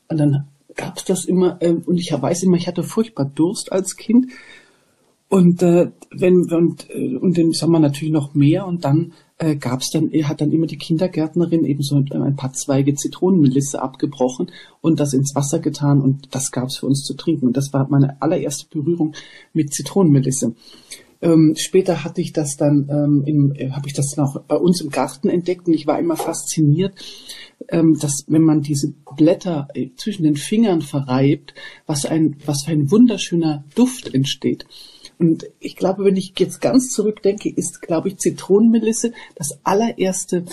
und 0.09 0.17
dann 0.17 0.49
gab 0.77 0.97
es 0.97 1.05
das 1.05 1.27
immer 1.27 1.61
äh, 1.61 1.75
und 1.75 1.99
ich 1.99 2.11
weiß 2.11 2.43
immer, 2.43 2.57
ich 2.57 2.69
hatte 2.69 2.83
furchtbar 2.83 3.27
Durst 3.27 3.71
als 3.71 3.97
Kind 3.97 4.29
und 5.29 5.63
äh, 5.63 5.91
wenn 6.11 6.51
und, 6.51 6.89
äh, 6.89 7.17
und 7.19 7.37
im 7.37 7.53
Sommer 7.53 7.81
natürlich 7.81 8.15
noch 8.15 8.33
mehr 8.33 8.67
und 8.67 8.83
dann 8.83 9.13
äh, 9.37 9.57
gab 9.57 9.83
dann, 9.93 10.11
hat 10.25 10.41
dann 10.41 10.51
immer 10.51 10.67
die 10.67 10.79
Kindergärtnerin 10.79 11.67
eben 11.67 11.83
so 11.83 11.97
ein 11.97 12.37
paar 12.37 12.55
Zweige 12.55 12.95
Zitronenmelisse 12.95 13.83
abgebrochen 13.83 14.51
und 14.81 15.01
das 15.01 15.13
ins 15.13 15.35
Wasser 15.35 15.59
getan 15.59 16.01
und 16.01 16.35
das 16.35 16.51
gab 16.51 16.69
es 16.69 16.79
für 16.79 16.87
uns 16.87 17.03
zu 17.05 17.13
trinken. 17.13 17.49
Und 17.49 17.59
das 17.59 17.75
war 17.75 17.87
meine 17.91 18.23
allererste 18.23 18.67
Berührung 18.71 19.15
mit 19.53 19.75
Zitronenmelisse. 19.75 20.55
Ähm, 21.23 21.55
später 21.59 22.03
hatte 22.03 22.21
ich 22.21 22.33
das 22.33 22.57
dann, 22.57 22.89
ähm, 22.89 23.53
äh, 23.55 23.71
habe 23.71 23.87
ich 23.87 23.93
das 23.93 24.17
noch 24.17 24.41
bei 24.43 24.57
uns 24.57 24.81
im 24.81 24.91
Garten 24.91 25.29
entdeckt 25.29 25.67
und 25.67 25.75
ich 25.75 25.87
war 25.87 25.99
immer 25.99 26.17
fasziniert, 26.17 26.95
ähm, 27.69 27.99
dass 27.99 28.25
wenn 28.27 28.43
man 28.43 28.62
diese 28.62 28.95
Blätter 29.17 29.69
äh, 29.75 29.91
zwischen 29.97 30.23
den 30.23 30.37
Fingern 30.37 30.81
verreibt, 30.81 31.55
was 31.87 32.07
ein, 32.07 32.37
was 32.47 32.65
für 32.65 32.73
ein 32.73 32.91
wunderschöner 32.91 33.65
Duft 33.75 34.15
entsteht. 34.15 34.65
Und 35.19 35.47
ich 35.59 35.77
glaube, 35.77 36.05
wenn 36.05 36.17
ich 36.17 36.33
jetzt 36.39 36.62
ganz 36.62 36.91
zurückdenke, 36.91 37.50
ist, 37.50 37.83
glaube 37.83 38.09
ich, 38.09 38.17
Zitronenmelisse 38.17 39.12
das 39.35 39.59
allererste 39.65 40.47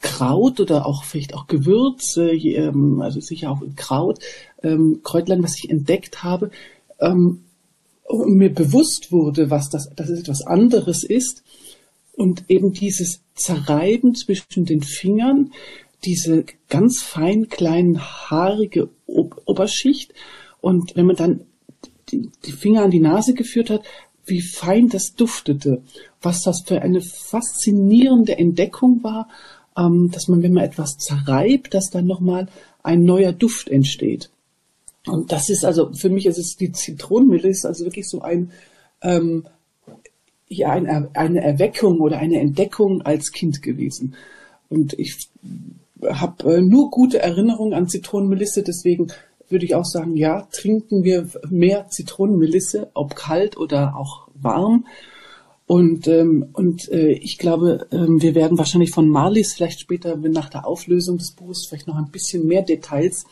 Kraut 0.00 0.60
oder 0.60 0.86
auch 0.86 1.02
vielleicht 1.02 1.34
auch 1.34 1.48
Gewürz, 1.48 2.16
äh, 2.16 2.70
also 3.00 3.20
sicher 3.20 3.50
auch 3.50 3.62
Kraut, 3.74 4.20
ähm, 4.62 5.00
Kräutlein, 5.02 5.42
was 5.42 5.56
ich 5.58 5.68
entdeckt 5.68 6.22
habe, 6.22 6.52
ähm, 7.00 7.40
und 8.04 8.36
mir 8.36 8.52
bewusst 8.52 9.12
wurde, 9.12 9.50
was 9.50 9.70
das, 9.70 9.90
dass 9.96 10.08
es 10.08 10.20
etwas 10.20 10.42
anderes 10.42 11.04
ist. 11.04 11.42
Und 12.12 12.44
eben 12.48 12.72
dieses 12.72 13.22
Zerreiben 13.34 14.14
zwischen 14.14 14.64
den 14.64 14.82
Fingern, 14.82 15.52
diese 16.04 16.44
ganz 16.68 17.02
fein 17.02 17.48
kleinen 17.48 18.00
haarige 18.00 18.90
Oberschicht. 19.06 20.12
Und 20.60 20.94
wenn 20.96 21.06
man 21.06 21.16
dann 21.16 21.40
die, 22.10 22.30
Finger 22.52 22.82
an 22.82 22.90
die 22.90 23.00
Nase 23.00 23.34
geführt 23.34 23.70
hat, 23.70 23.82
wie 24.26 24.40
fein 24.40 24.88
das 24.88 25.14
duftete, 25.14 25.82
was 26.22 26.42
das 26.42 26.62
für 26.64 26.82
eine 26.82 27.00
faszinierende 27.00 28.38
Entdeckung 28.38 29.02
war, 29.02 29.28
ähm, 29.76 30.10
dass 30.12 30.28
man, 30.28 30.42
wenn 30.42 30.52
man 30.52 30.64
etwas 30.64 30.98
zerreibt, 30.98 31.74
dass 31.74 31.90
dann 31.90 32.06
nochmal 32.06 32.48
ein 32.82 33.04
neuer 33.04 33.32
Duft 33.32 33.68
entsteht. 33.68 34.30
Und 35.06 35.32
das 35.32 35.50
ist 35.50 35.64
also, 35.64 35.92
für 35.92 36.08
mich 36.08 36.26
ist 36.26 36.38
es 36.38 36.56
die 36.56 36.72
Zitronenmelisse, 36.72 37.68
also 37.68 37.84
wirklich 37.84 38.08
so 38.08 38.22
ein, 38.22 38.52
ähm, 39.02 39.46
ja, 40.48 40.70
eine, 40.70 41.10
eine 41.14 41.42
Erweckung 41.42 42.00
oder 42.00 42.18
eine 42.18 42.40
Entdeckung 42.40 43.02
als 43.02 43.32
Kind 43.32 43.62
gewesen. 43.62 44.14
Und 44.68 44.98
ich 44.98 45.28
habe 46.02 46.56
äh, 46.56 46.60
nur 46.62 46.90
gute 46.90 47.20
Erinnerungen 47.20 47.74
an 47.74 47.88
Zitronenmelisse, 47.88 48.62
deswegen 48.62 49.08
würde 49.48 49.66
ich 49.66 49.74
auch 49.74 49.84
sagen, 49.84 50.16
ja, 50.16 50.48
trinken 50.52 51.04
wir 51.04 51.28
mehr 51.50 51.88
Zitronenmelisse, 51.88 52.90
ob 52.94 53.14
kalt 53.14 53.56
oder 53.56 53.96
auch 53.96 54.28
warm. 54.34 54.86
Und, 55.66 56.08
ähm, 56.08 56.48
und 56.52 56.90
äh, 56.90 57.12
ich 57.12 57.38
glaube, 57.38 57.86
ähm, 57.90 58.20
wir 58.20 58.34
werden 58.34 58.58
wahrscheinlich 58.58 58.90
von 58.90 59.08
Marlies 59.08 59.54
vielleicht 59.54 59.80
später, 59.80 60.16
nach 60.16 60.50
der 60.50 60.66
Auflösung 60.66 61.18
des 61.18 61.32
Buches, 61.32 61.66
vielleicht 61.66 61.86
noch 61.86 61.96
ein 61.96 62.10
bisschen 62.10 62.46
mehr 62.46 62.62
Details 62.62 63.24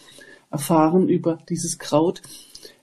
erfahren 0.52 1.08
über 1.08 1.38
dieses 1.48 1.78
Kraut. 1.78 2.22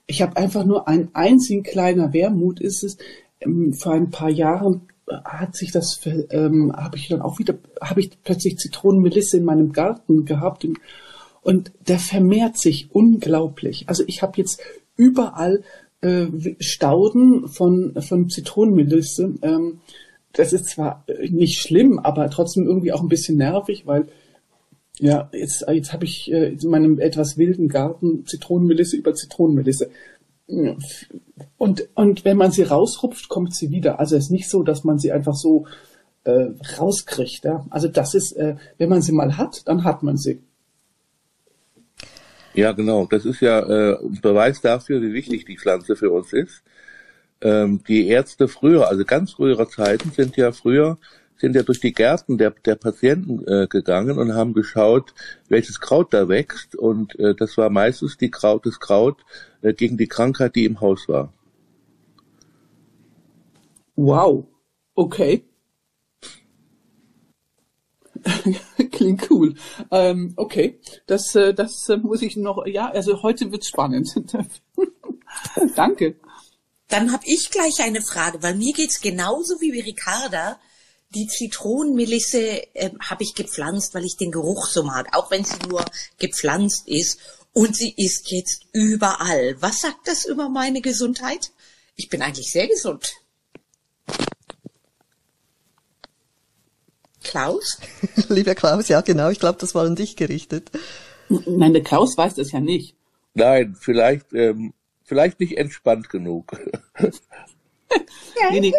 Ich 0.06 0.22
habe 0.22 0.36
einfach 0.36 0.64
nur 0.64 0.88
einen 0.88 1.10
einzigen 1.14 1.62
kleiner 1.62 2.12
Wermut 2.12 2.60
ist 2.60 2.82
es. 2.82 2.98
Ähm, 3.40 3.72
vor 3.72 3.92
ein 3.92 4.10
paar 4.10 4.30
Jahren 4.30 4.82
hat 5.24 5.56
sich 5.56 5.72
das, 5.72 6.00
ähm, 6.30 6.72
habe 6.76 6.96
ich 6.96 7.08
dann 7.08 7.22
auch 7.22 7.38
wieder, 7.38 7.54
habe 7.80 8.00
ich 8.00 8.10
plötzlich 8.22 8.58
Zitronenmelisse 8.58 9.38
in 9.38 9.44
meinem 9.44 9.72
Garten 9.72 10.24
gehabt 10.24 10.64
und, 10.64 10.78
und 11.42 11.72
der 11.88 11.98
vermehrt 11.98 12.58
sich 12.58 12.88
unglaublich. 12.92 13.88
Also 13.88 14.04
ich 14.06 14.22
habe 14.22 14.34
jetzt 14.36 14.60
überall 14.96 15.62
äh, 16.00 16.26
Stauden 16.60 17.48
von, 17.48 17.94
von 18.00 18.28
Zitronenmelisse. 18.28 19.34
Ähm, 19.42 19.80
das 20.32 20.52
ist 20.52 20.66
zwar 20.66 21.04
nicht 21.28 21.60
schlimm, 21.60 21.98
aber 21.98 22.30
trotzdem 22.30 22.66
irgendwie 22.66 22.92
auch 22.92 23.02
ein 23.02 23.08
bisschen 23.08 23.36
nervig, 23.36 23.86
weil 23.86 24.06
ja, 25.00 25.30
jetzt, 25.32 25.64
jetzt 25.68 25.92
habe 25.92 26.04
ich 26.04 26.30
äh, 26.30 26.52
in 26.52 26.70
meinem 26.70 26.98
etwas 26.98 27.38
wilden 27.38 27.68
Garten 27.68 28.26
Zitronenmelisse 28.26 28.96
über 28.96 29.14
Zitronenmelisse. 29.14 29.90
Und, 31.56 31.88
und 31.94 32.24
wenn 32.24 32.36
man 32.36 32.50
sie 32.50 32.64
rausrupft, 32.64 33.28
kommt 33.28 33.54
sie 33.54 33.70
wieder. 33.70 33.98
Also 33.98 34.16
es 34.16 34.24
ist 34.24 34.30
nicht 34.30 34.50
so, 34.50 34.62
dass 34.62 34.84
man 34.84 34.98
sie 34.98 35.12
einfach 35.12 35.34
so 35.34 35.66
äh, 36.24 36.48
rauskriegt. 36.78 37.44
Ja? 37.44 37.64
Also 37.70 37.88
das 37.88 38.14
ist, 38.14 38.32
äh, 38.32 38.56
wenn 38.76 38.90
man 38.90 39.00
sie 39.00 39.12
mal 39.12 39.38
hat, 39.38 39.66
dann 39.66 39.84
hat 39.84 40.02
man 40.02 40.18
sie. 40.18 40.40
Ja, 42.52 42.72
genau. 42.72 43.06
Das 43.06 43.24
ist 43.24 43.40
ja 43.40 43.60
äh, 43.60 43.98
Beweis 44.20 44.60
dafür, 44.60 45.00
wie 45.00 45.14
wichtig 45.14 45.46
die 45.46 45.56
Pflanze 45.56 45.96
für 45.96 46.10
uns 46.10 46.32
ist. 46.32 46.62
Ähm, 47.40 47.82
die 47.88 48.08
Ärzte 48.08 48.48
früher, 48.48 48.88
also 48.88 49.04
ganz 49.04 49.32
früherer 49.32 49.68
Zeiten, 49.68 50.10
sind 50.10 50.36
ja 50.36 50.52
früher 50.52 50.98
sind 51.40 51.56
ja 51.56 51.62
durch 51.62 51.80
die 51.80 51.92
Gärten 51.92 52.36
der, 52.36 52.50
der 52.50 52.76
Patienten 52.76 53.42
äh, 53.46 53.66
gegangen 53.66 54.18
und 54.18 54.34
haben 54.34 54.52
geschaut, 54.52 55.14
welches 55.48 55.80
Kraut 55.80 56.12
da 56.12 56.28
wächst. 56.28 56.76
Und 56.76 57.18
äh, 57.18 57.34
das 57.34 57.56
war 57.56 57.70
meistens 57.70 58.18
die 58.18 58.30
Kraut, 58.30 58.66
das 58.66 58.78
Kraut 58.78 59.24
äh, 59.62 59.72
gegen 59.72 59.96
die 59.96 60.06
Krankheit, 60.06 60.54
die 60.54 60.66
im 60.66 60.80
Haus 60.80 61.08
war. 61.08 61.32
Wow. 63.96 64.46
Okay. 64.94 65.44
Klingt 68.92 69.30
cool. 69.30 69.54
Ähm, 69.90 70.34
okay, 70.36 70.78
das, 71.06 71.34
äh, 71.34 71.54
das 71.54 71.88
äh, 71.88 71.96
muss 71.96 72.20
ich 72.20 72.36
noch. 72.36 72.66
Ja, 72.66 72.90
also 72.90 73.22
heute 73.22 73.50
wird's 73.50 73.68
spannend. 73.68 74.14
Danke. 75.74 76.16
Dann 76.88 77.12
habe 77.12 77.22
ich 77.24 77.50
gleich 77.50 77.80
eine 77.80 78.02
Frage, 78.02 78.42
weil 78.42 78.56
mir 78.56 78.74
geht's 78.74 79.00
genauso 79.00 79.54
wie 79.60 79.80
Ricarda 79.80 80.58
die 81.10 81.26
Zitronenmelisse 81.26 82.74
äh, 82.74 82.90
habe 83.00 83.22
ich 83.24 83.34
gepflanzt, 83.34 83.94
weil 83.94 84.04
ich 84.04 84.16
den 84.16 84.30
Geruch 84.30 84.66
so 84.66 84.82
mag, 84.82 85.08
auch 85.16 85.30
wenn 85.30 85.44
sie 85.44 85.58
nur 85.68 85.84
gepflanzt 86.18 86.86
ist. 86.86 87.18
Und 87.52 87.76
sie 87.76 87.92
ist 87.96 88.30
jetzt 88.30 88.66
überall. 88.72 89.56
Was 89.60 89.80
sagt 89.80 90.06
das 90.06 90.24
über 90.24 90.48
meine 90.48 90.80
Gesundheit? 90.80 91.50
Ich 91.96 92.08
bin 92.08 92.22
eigentlich 92.22 92.50
sehr 92.50 92.68
gesund. 92.68 93.12
Klaus? 97.24 97.78
Lieber 98.28 98.54
Klaus, 98.54 98.88
ja 98.88 99.00
genau, 99.00 99.30
ich 99.30 99.40
glaube, 99.40 99.58
das 99.58 99.74
war 99.74 99.84
an 99.84 99.96
dich 99.96 100.16
gerichtet. 100.16 100.70
Nein, 101.28 101.72
der 101.72 101.82
Klaus 101.82 102.16
weiß 102.16 102.34
das 102.34 102.52
ja 102.52 102.60
nicht. 102.60 102.94
Nein, 103.34 103.76
vielleicht, 103.78 104.32
ähm, 104.32 104.72
vielleicht 105.04 105.40
nicht 105.40 105.58
entspannt 105.58 106.08
genug. 106.08 106.52
nee, 108.50 108.60
nee. 108.60 108.72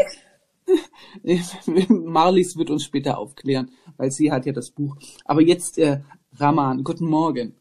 Marlies 1.89 2.57
wird 2.57 2.69
uns 2.69 2.83
später 2.83 3.17
aufklären, 3.17 3.71
weil 3.97 4.11
sie 4.11 4.31
hat 4.31 4.45
ja 4.45 4.53
das 4.53 4.69
Buch. 4.69 4.95
Aber 5.25 5.41
jetzt, 5.41 5.77
äh, 5.77 6.01
Raman, 6.37 6.83
guten 6.83 7.05
Morgen. 7.05 7.55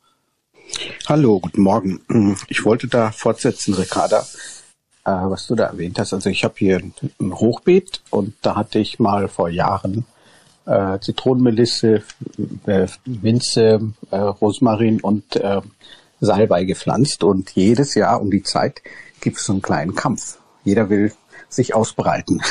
Hallo, 1.07 1.41
guten 1.41 1.63
Morgen. 1.63 2.37
Ich 2.49 2.65
wollte 2.65 2.87
da 2.87 3.11
fortsetzen, 3.11 3.75
Ricarda, 3.75 4.21
äh, 5.05 5.11
was 5.11 5.47
du 5.47 5.55
da 5.55 5.67
erwähnt 5.67 5.99
hast. 5.99 6.13
Also 6.13 6.31
ich 6.31 6.45
habe 6.45 6.55
hier 6.57 6.81
ein 7.21 7.35
Hochbeet 7.35 8.03
und 8.11 8.35
da 8.43 8.57
hatte 8.57 8.79
ich 8.79 8.99
mal 8.99 9.29
vor 9.29 9.49
Jahren 9.49 10.05
äh, 10.67 10.99
Zitronenmelisse, 11.01 12.03
äh, 12.67 12.87
Minze, 13.05 13.93
äh, 14.11 14.17
Rosmarin 14.17 15.01
und 15.01 15.37
äh, 15.37 15.61
Salbei 16.21 16.65
gepflanzt 16.65 17.25
und 17.25 17.51
jedes 17.53 17.95
Jahr 17.95 18.21
um 18.21 18.31
die 18.31 18.43
Zeit 18.43 18.83
gibt 19.21 19.39
es 19.39 19.45
so 19.45 19.53
einen 19.53 19.63
kleinen 19.63 19.95
Kampf. 19.95 20.39
Jeder 20.65 20.91
will 20.91 21.13
sich 21.49 21.75
ausbreiten. 21.75 22.43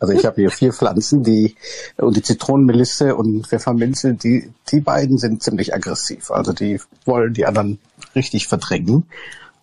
Also 0.00 0.14
ich 0.14 0.24
habe 0.24 0.36
hier 0.40 0.50
vier 0.50 0.72
Pflanzen, 0.72 1.22
die 1.22 1.54
und 1.96 2.16
die 2.16 2.22
Zitronenmelisse 2.22 3.14
und 3.14 3.46
Pfefferminze, 3.46 4.14
die 4.14 4.50
die 4.70 4.80
beiden 4.80 5.18
sind 5.18 5.42
ziemlich 5.42 5.74
aggressiv. 5.74 6.30
Also 6.30 6.52
die 6.52 6.80
wollen 7.04 7.34
die 7.34 7.46
anderen 7.46 7.78
richtig 8.14 8.48
verdrängen, 8.48 9.04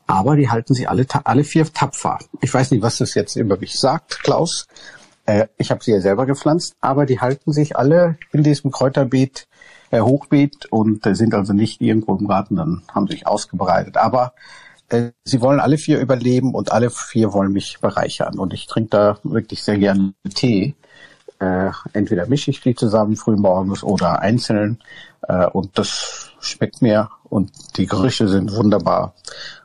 aber 0.06 0.36
die 0.36 0.50
halten 0.50 0.74
sie 0.74 0.88
alle 0.88 1.06
alle 1.24 1.44
vier 1.44 1.66
tapfer. 1.72 2.20
Ich 2.42 2.54
weiß 2.54 2.72
nicht, 2.72 2.84
was 2.84 2.98
das 2.98 3.16
jetzt 3.16 3.36
über 3.36 3.58
mich 3.58 3.80
sagt, 3.80 4.24
Klaus. 4.24 4.68
Äh, 5.26 5.48
ich 5.58 5.72
habe 5.72 5.84
sie 5.84 5.92
ja 5.92 6.00
selber 6.00 6.26
gepflanzt, 6.26 6.76
aber 6.80 7.06
die 7.06 7.20
halten 7.20 7.52
sich 7.52 7.76
alle 7.76 8.18
in 8.32 8.44
diesem 8.44 8.72
Kräuterbeet, 8.72 9.48
äh, 9.92 10.00
Hochbeet 10.00 10.68
und 10.72 11.06
äh, 11.06 11.16
sind 11.16 11.34
also 11.34 11.54
nicht 11.54 11.82
irgendwo 11.82 12.16
im 12.16 12.28
Garten, 12.28 12.56
dann 12.56 12.84
haben 12.94 13.08
sich 13.08 13.28
ausgebreitet. 13.28 13.98
Aber 13.98 14.34
äh, 14.90 15.12
sie 15.24 15.42
wollen 15.42 15.60
alle 15.60 15.78
vier 15.78 16.00
überleben 16.00 16.54
und 16.54 16.72
alle 16.72 16.90
vier 16.90 17.34
wollen 17.34 17.52
mich 17.52 17.80
bereichern. 17.80 18.40
Und 18.40 18.54
ich 18.54 18.68
trinke 18.68 18.90
da 18.90 19.20
wirklich 19.24 19.64
sehr 19.64 19.78
gerne 19.78 20.14
Tee. 20.34 20.76
Äh, 21.40 21.72
entweder 21.94 22.28
mische 22.28 22.52
ich 22.52 22.62
die 22.62 22.76
zusammen 22.76 23.16
frühmorgens 23.16 23.84
oder 23.84 24.20
einzeln. 24.22 24.80
Äh, 25.28 25.48
und 25.48 25.78
das 25.78 26.32
schmeckt 26.40 26.82
mir 26.82 27.10
und 27.26 27.52
die 27.78 27.86
Gerüche 27.86 28.28
sind 28.28 28.56
wunderbar. 28.56 29.14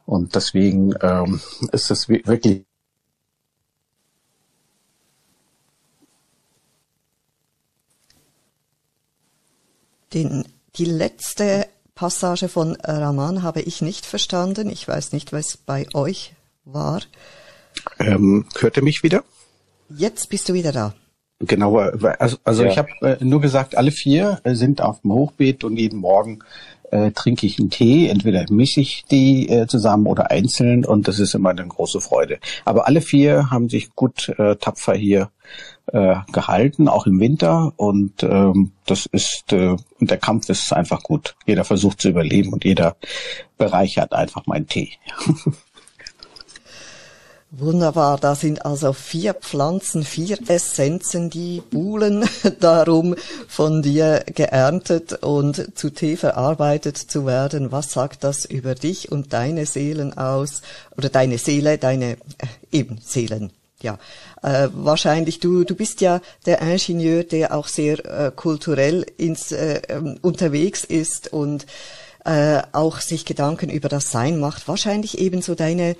Und 0.06 0.34
deswegen 0.34 0.94
ähm, 1.00 1.40
ist 1.72 1.90
es 1.90 2.08
wirklich 2.08 2.64
Den, 10.12 10.44
die 10.76 10.84
letzte 10.84 11.68
Passage 11.94 12.48
von 12.48 12.76
Raman 12.82 13.42
habe 13.42 13.60
ich 13.60 13.82
nicht 13.82 14.06
verstanden. 14.06 14.70
Ich 14.70 14.86
weiß 14.86 15.12
nicht, 15.12 15.32
was 15.32 15.56
bei 15.56 15.86
euch 15.94 16.32
war. 16.64 17.02
Ähm, 17.98 18.46
hört 18.58 18.76
ihr 18.76 18.82
mich 18.82 19.02
wieder? 19.02 19.24
Jetzt 19.88 20.28
bist 20.28 20.48
du 20.48 20.54
wieder 20.54 20.72
da. 20.72 20.94
Genau, 21.40 21.76
also, 21.76 22.36
also 22.44 22.62
ja. 22.62 22.70
ich 22.70 22.78
habe 22.78 22.90
äh, 23.00 23.24
nur 23.24 23.40
gesagt, 23.40 23.76
alle 23.76 23.90
vier 23.90 24.40
äh, 24.44 24.54
sind 24.54 24.80
auf 24.80 25.00
dem 25.00 25.12
Hochbeet 25.12 25.64
und 25.64 25.76
jeden 25.76 25.98
Morgen 25.98 26.38
äh, 26.92 27.10
trinke 27.10 27.46
ich 27.46 27.58
einen 27.58 27.70
Tee. 27.70 28.08
Entweder 28.08 28.44
mische 28.48 28.80
ich 28.80 29.04
die 29.10 29.48
äh, 29.48 29.66
zusammen 29.66 30.06
oder 30.06 30.30
einzeln 30.30 30.84
und 30.84 31.08
das 31.08 31.18
ist 31.18 31.34
immer 31.34 31.50
eine 31.50 31.66
große 31.66 32.00
Freude. 32.00 32.38
Aber 32.64 32.86
alle 32.86 33.00
vier 33.00 33.50
haben 33.50 33.68
sich 33.68 33.94
gut 33.96 34.28
äh, 34.38 34.54
tapfer 34.56 34.94
hier 34.94 35.30
äh, 35.86 36.16
gehalten, 36.32 36.88
auch 36.88 37.06
im 37.06 37.20
Winter. 37.20 37.72
Und 37.76 38.22
ähm, 38.22 38.72
das 38.86 39.06
ist 39.06 39.52
äh, 39.52 39.76
und 40.00 40.10
der 40.10 40.18
Kampf 40.18 40.48
ist 40.48 40.72
einfach 40.72 41.02
gut. 41.02 41.36
Jeder 41.46 41.64
versucht 41.64 42.00
zu 42.00 42.08
überleben 42.08 42.52
und 42.52 42.64
jeder 42.64 42.96
bereichert 43.58 44.12
einfach 44.12 44.46
meinen 44.46 44.66
Tee. 44.66 44.92
Wunderbar, 47.54 48.16
da 48.16 48.34
sind 48.34 48.64
also 48.64 48.94
vier 48.94 49.34
Pflanzen, 49.34 50.04
vier 50.04 50.38
Essenzen, 50.48 51.28
die 51.28 51.60
buhlen 51.70 52.24
darum, 52.60 53.14
von 53.46 53.82
dir 53.82 54.24
geerntet 54.34 55.22
und 55.22 55.76
zu 55.76 55.90
Tee 55.90 56.16
verarbeitet 56.16 56.96
zu 56.96 57.26
werden. 57.26 57.70
Was 57.70 57.92
sagt 57.92 58.24
das 58.24 58.46
über 58.46 58.74
dich 58.74 59.12
und 59.12 59.34
deine 59.34 59.66
Seelen 59.66 60.16
aus? 60.16 60.62
Oder 60.96 61.10
deine 61.10 61.36
Seele, 61.36 61.76
deine, 61.76 62.12
äh, 62.12 62.16
eben 62.70 62.96
Seelen, 63.04 63.52
ja. 63.82 63.98
Äh, 64.42 64.68
wahrscheinlich, 64.72 65.40
du, 65.40 65.64
du 65.64 65.74
bist 65.74 66.00
ja 66.00 66.20
der 66.46 66.60
Ingenieur, 66.62 67.24
der 67.24 67.54
auch 67.54 67.68
sehr 67.68 68.04
äh, 68.04 68.32
kulturell 68.34 69.06
ins, 69.16 69.52
äh, 69.52 69.82
ähm, 69.88 70.18
unterwegs 70.22 70.84
ist 70.84 71.32
und 71.32 71.66
äh, 72.24 72.62
auch 72.72 73.00
sich 73.00 73.24
Gedanken 73.24 73.68
über 73.68 73.88
das 73.88 74.10
Sein 74.10 74.38
macht. 74.38 74.68
Wahrscheinlich 74.68 75.18
ebenso 75.18 75.54
deine 75.54 75.96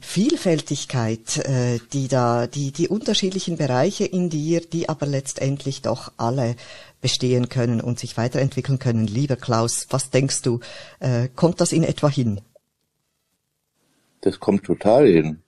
Vielfältigkeit, 0.00 1.38
äh, 1.38 1.78
die 1.92 2.08
da, 2.08 2.46
die, 2.46 2.72
die 2.72 2.88
unterschiedlichen 2.88 3.56
Bereiche 3.56 4.04
in 4.04 4.28
dir, 4.28 4.60
die 4.60 4.88
aber 4.88 5.06
letztendlich 5.06 5.82
doch 5.82 6.12
alle 6.16 6.56
bestehen 7.00 7.48
können 7.48 7.80
und 7.80 7.98
sich 7.98 8.16
weiterentwickeln 8.16 8.78
können. 8.78 9.06
Lieber 9.06 9.36
Klaus, 9.36 9.86
was 9.90 10.10
denkst 10.10 10.42
du, 10.42 10.60
äh, 11.00 11.28
kommt 11.34 11.60
das 11.60 11.72
in 11.72 11.84
etwa 11.84 12.08
hin? 12.08 12.40
Das 14.20 14.38
kommt 14.38 14.64
total 14.64 15.06
hin. 15.06 15.42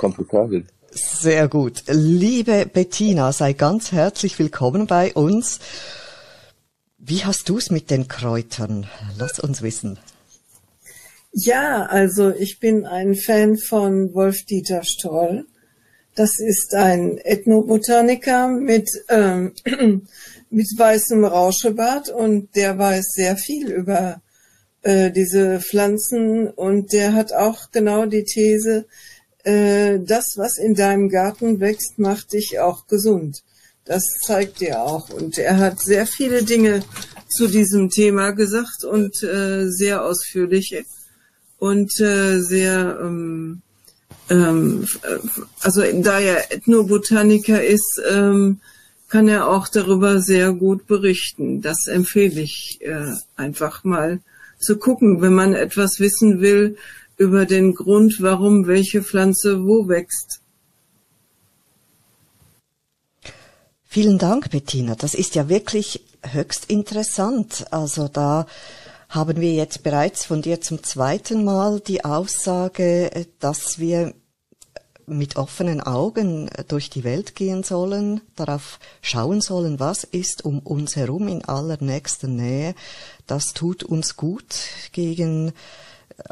Hin. 0.00 0.66
Sehr 0.90 1.48
gut. 1.48 1.82
Liebe 1.88 2.66
Bettina, 2.72 3.32
sei 3.32 3.52
ganz 3.52 3.92
herzlich 3.92 4.38
willkommen 4.38 4.86
bei 4.86 5.12
uns. 5.12 5.58
Wie 6.98 7.24
hast 7.24 7.48
du 7.48 7.58
es 7.58 7.70
mit 7.70 7.90
den 7.90 8.08
Kräutern? 8.08 8.86
Lass 9.18 9.38
uns 9.38 9.62
wissen. 9.62 9.98
Ja, 11.32 11.84
also 11.84 12.30
ich 12.30 12.60
bin 12.60 12.86
ein 12.86 13.14
Fan 13.14 13.58
von 13.58 14.14
Wolf-Dieter 14.14 14.82
Stoll. 14.84 15.44
Das 16.14 16.40
ist 16.40 16.74
ein 16.74 17.18
Ethnobotaniker 17.18 18.48
mit, 18.48 18.88
ähm, 19.10 19.52
mit 20.50 20.66
weißem 20.78 21.26
Rauschebart 21.26 22.08
und 22.08 22.56
der 22.56 22.78
weiß 22.78 23.12
sehr 23.12 23.36
viel 23.36 23.70
über 23.70 24.22
äh, 24.80 25.10
diese 25.10 25.60
Pflanzen 25.60 26.48
und 26.48 26.94
der 26.94 27.12
hat 27.12 27.34
auch 27.34 27.70
genau 27.70 28.06
die 28.06 28.24
These, 28.24 28.86
äh, 29.46 30.00
das, 30.00 30.34
was 30.36 30.58
in 30.58 30.74
deinem 30.74 31.08
Garten 31.08 31.60
wächst, 31.60 32.00
macht 32.00 32.32
dich 32.32 32.58
auch 32.58 32.88
gesund. 32.88 33.44
Das 33.84 34.02
zeigt 34.26 34.60
er 34.60 34.82
auch. 34.82 35.10
Und 35.10 35.38
er 35.38 35.58
hat 35.58 35.80
sehr 35.80 36.06
viele 36.06 36.42
Dinge 36.42 36.82
zu 37.28 37.46
diesem 37.46 37.88
Thema 37.88 38.32
gesagt 38.32 38.82
und 38.82 39.22
äh, 39.22 39.68
sehr 39.68 40.04
ausführlich 40.04 40.84
und 41.58 42.00
äh, 42.00 42.40
sehr, 42.40 42.98
ähm, 43.00 43.62
ähm, 44.30 44.88
also 45.60 45.82
da 46.02 46.18
er 46.18 46.52
Ethnobotaniker 46.52 47.64
ist, 47.64 48.02
ähm, 48.10 48.60
kann 49.08 49.28
er 49.28 49.48
auch 49.48 49.68
darüber 49.68 50.20
sehr 50.20 50.52
gut 50.54 50.88
berichten. 50.88 51.62
Das 51.62 51.86
empfehle 51.86 52.40
ich 52.40 52.80
äh, 52.80 53.14
einfach 53.36 53.84
mal 53.84 54.18
zu 54.58 54.76
gucken, 54.76 55.20
wenn 55.22 55.34
man 55.34 55.54
etwas 55.54 56.00
wissen 56.00 56.40
will 56.40 56.76
über 57.16 57.46
den 57.46 57.74
Grund, 57.74 58.18
warum 58.20 58.66
welche 58.66 59.02
Pflanze 59.02 59.64
wo 59.64 59.88
wächst. 59.88 60.40
Vielen 63.84 64.18
Dank, 64.18 64.50
Bettina. 64.50 64.94
Das 64.94 65.14
ist 65.14 65.34
ja 65.34 65.48
wirklich 65.48 66.04
höchst 66.22 66.70
interessant. 66.70 67.66
Also 67.70 68.08
da 68.08 68.46
haben 69.08 69.40
wir 69.40 69.54
jetzt 69.54 69.82
bereits 69.82 70.26
von 70.26 70.42
dir 70.42 70.60
zum 70.60 70.82
zweiten 70.82 71.44
Mal 71.44 71.80
die 71.80 72.04
Aussage, 72.04 73.26
dass 73.38 73.78
wir 73.78 74.12
mit 75.06 75.36
offenen 75.36 75.80
Augen 75.80 76.50
durch 76.68 76.90
die 76.90 77.04
Welt 77.04 77.36
gehen 77.36 77.62
sollen, 77.62 78.20
darauf 78.34 78.80
schauen 79.02 79.40
sollen, 79.40 79.78
was 79.78 80.04
ist 80.04 80.44
um 80.44 80.58
uns 80.58 80.96
herum 80.96 81.28
in 81.28 81.44
allernächster 81.44 82.26
Nähe. 82.26 82.74
Das 83.26 83.52
tut 83.52 83.84
uns 83.84 84.16
gut 84.16 84.56
gegen 84.92 85.52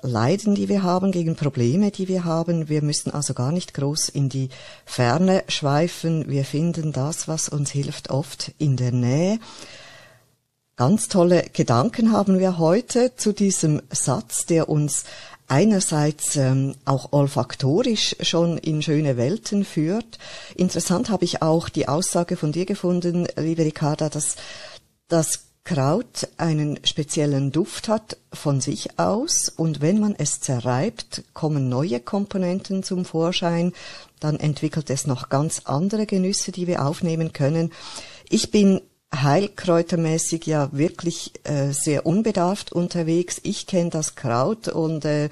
Leiden, 0.03 0.55
die 0.55 0.69
wir 0.69 0.83
haben, 0.83 1.13
gegen 1.13 1.37
Probleme, 1.37 1.91
die 1.91 2.09
wir 2.09 2.25
haben. 2.25 2.69
Wir 2.69 2.83
müssen 2.83 3.11
also 3.11 3.35
gar 3.35 3.53
nicht 3.53 3.75
groß 3.75 4.09
in 4.09 4.29
die 4.29 4.49
Ferne 4.85 5.45
schweifen. 5.49 6.29
Wir 6.29 6.45
finden 6.45 6.93
das, 6.93 7.29
was 7.29 7.49
uns 7.49 7.71
hilft, 7.71 8.11
oft 8.11 8.53
in 8.59 8.77
der 8.77 8.93
Nähe. 8.93 9.39
Ganz 10.77 11.09
tolle 11.09 11.45
Gedanken 11.53 12.13
haben 12.13 12.39
wir 12.39 12.59
heute 12.59 13.15
zu 13.15 13.33
diesem 13.33 13.81
Satz, 13.91 14.47
der 14.47 14.69
uns 14.69 15.05
einerseits 15.47 16.37
ähm, 16.37 16.75
auch 16.85 17.13
olfaktorisch 17.13 18.17
schon 18.21 18.59
in 18.59 18.83
schöne 18.83 19.17
Welten 19.17 19.65
führt. 19.65 20.19
Interessant 20.57 21.11
habe 21.11 21.25
ich 21.25 21.43
auch 21.43 21.69
die 21.69 21.87
Aussage 21.87 22.37
von 22.37 22.51
dir 22.51 22.65
gefunden, 22.65 23.29
liebe 23.37 23.65
Ricarda, 23.65 24.09
dass 24.09 24.37
das 25.09 25.44
Kraut 25.65 26.29
einen 26.37 26.79
speziellen 26.85 27.51
Duft 27.51 27.89
hat 27.89 28.19
von 28.35 28.61
sich 28.61 28.99
aus 28.99 29.49
und 29.49 29.81
wenn 29.81 29.99
man 29.99 30.15
es 30.15 30.41
zerreibt, 30.41 31.25
kommen 31.33 31.71
neue 31.71 32.01
Komponenten 32.01 32.83
zum 32.83 33.07
Vorschein, 33.07 33.73
dann 34.21 34.39
entwickelt 34.39 34.91
es 34.91 35.07
noch 35.07 35.31
ganz 35.31 35.63
andere 35.65 36.05
Genüsse, 36.05 36.53
die 36.53 36.67
wir 36.67 36.85
aufnehmen 36.85 37.33
können. 37.33 37.73
Ich 38.29 38.51
bin 38.51 38.83
heilkräutermäßig 39.15 40.45
ja 40.45 40.69
wirklich 40.73 41.33
äh, 41.45 41.71
sehr 41.71 42.05
unbedarft 42.05 42.73
unterwegs. 42.73 43.41
Ich 43.43 43.67
kenne 43.67 43.89
das 43.89 44.17
Kraut 44.17 44.69
und 44.69 45.07
äh, 45.07 45.31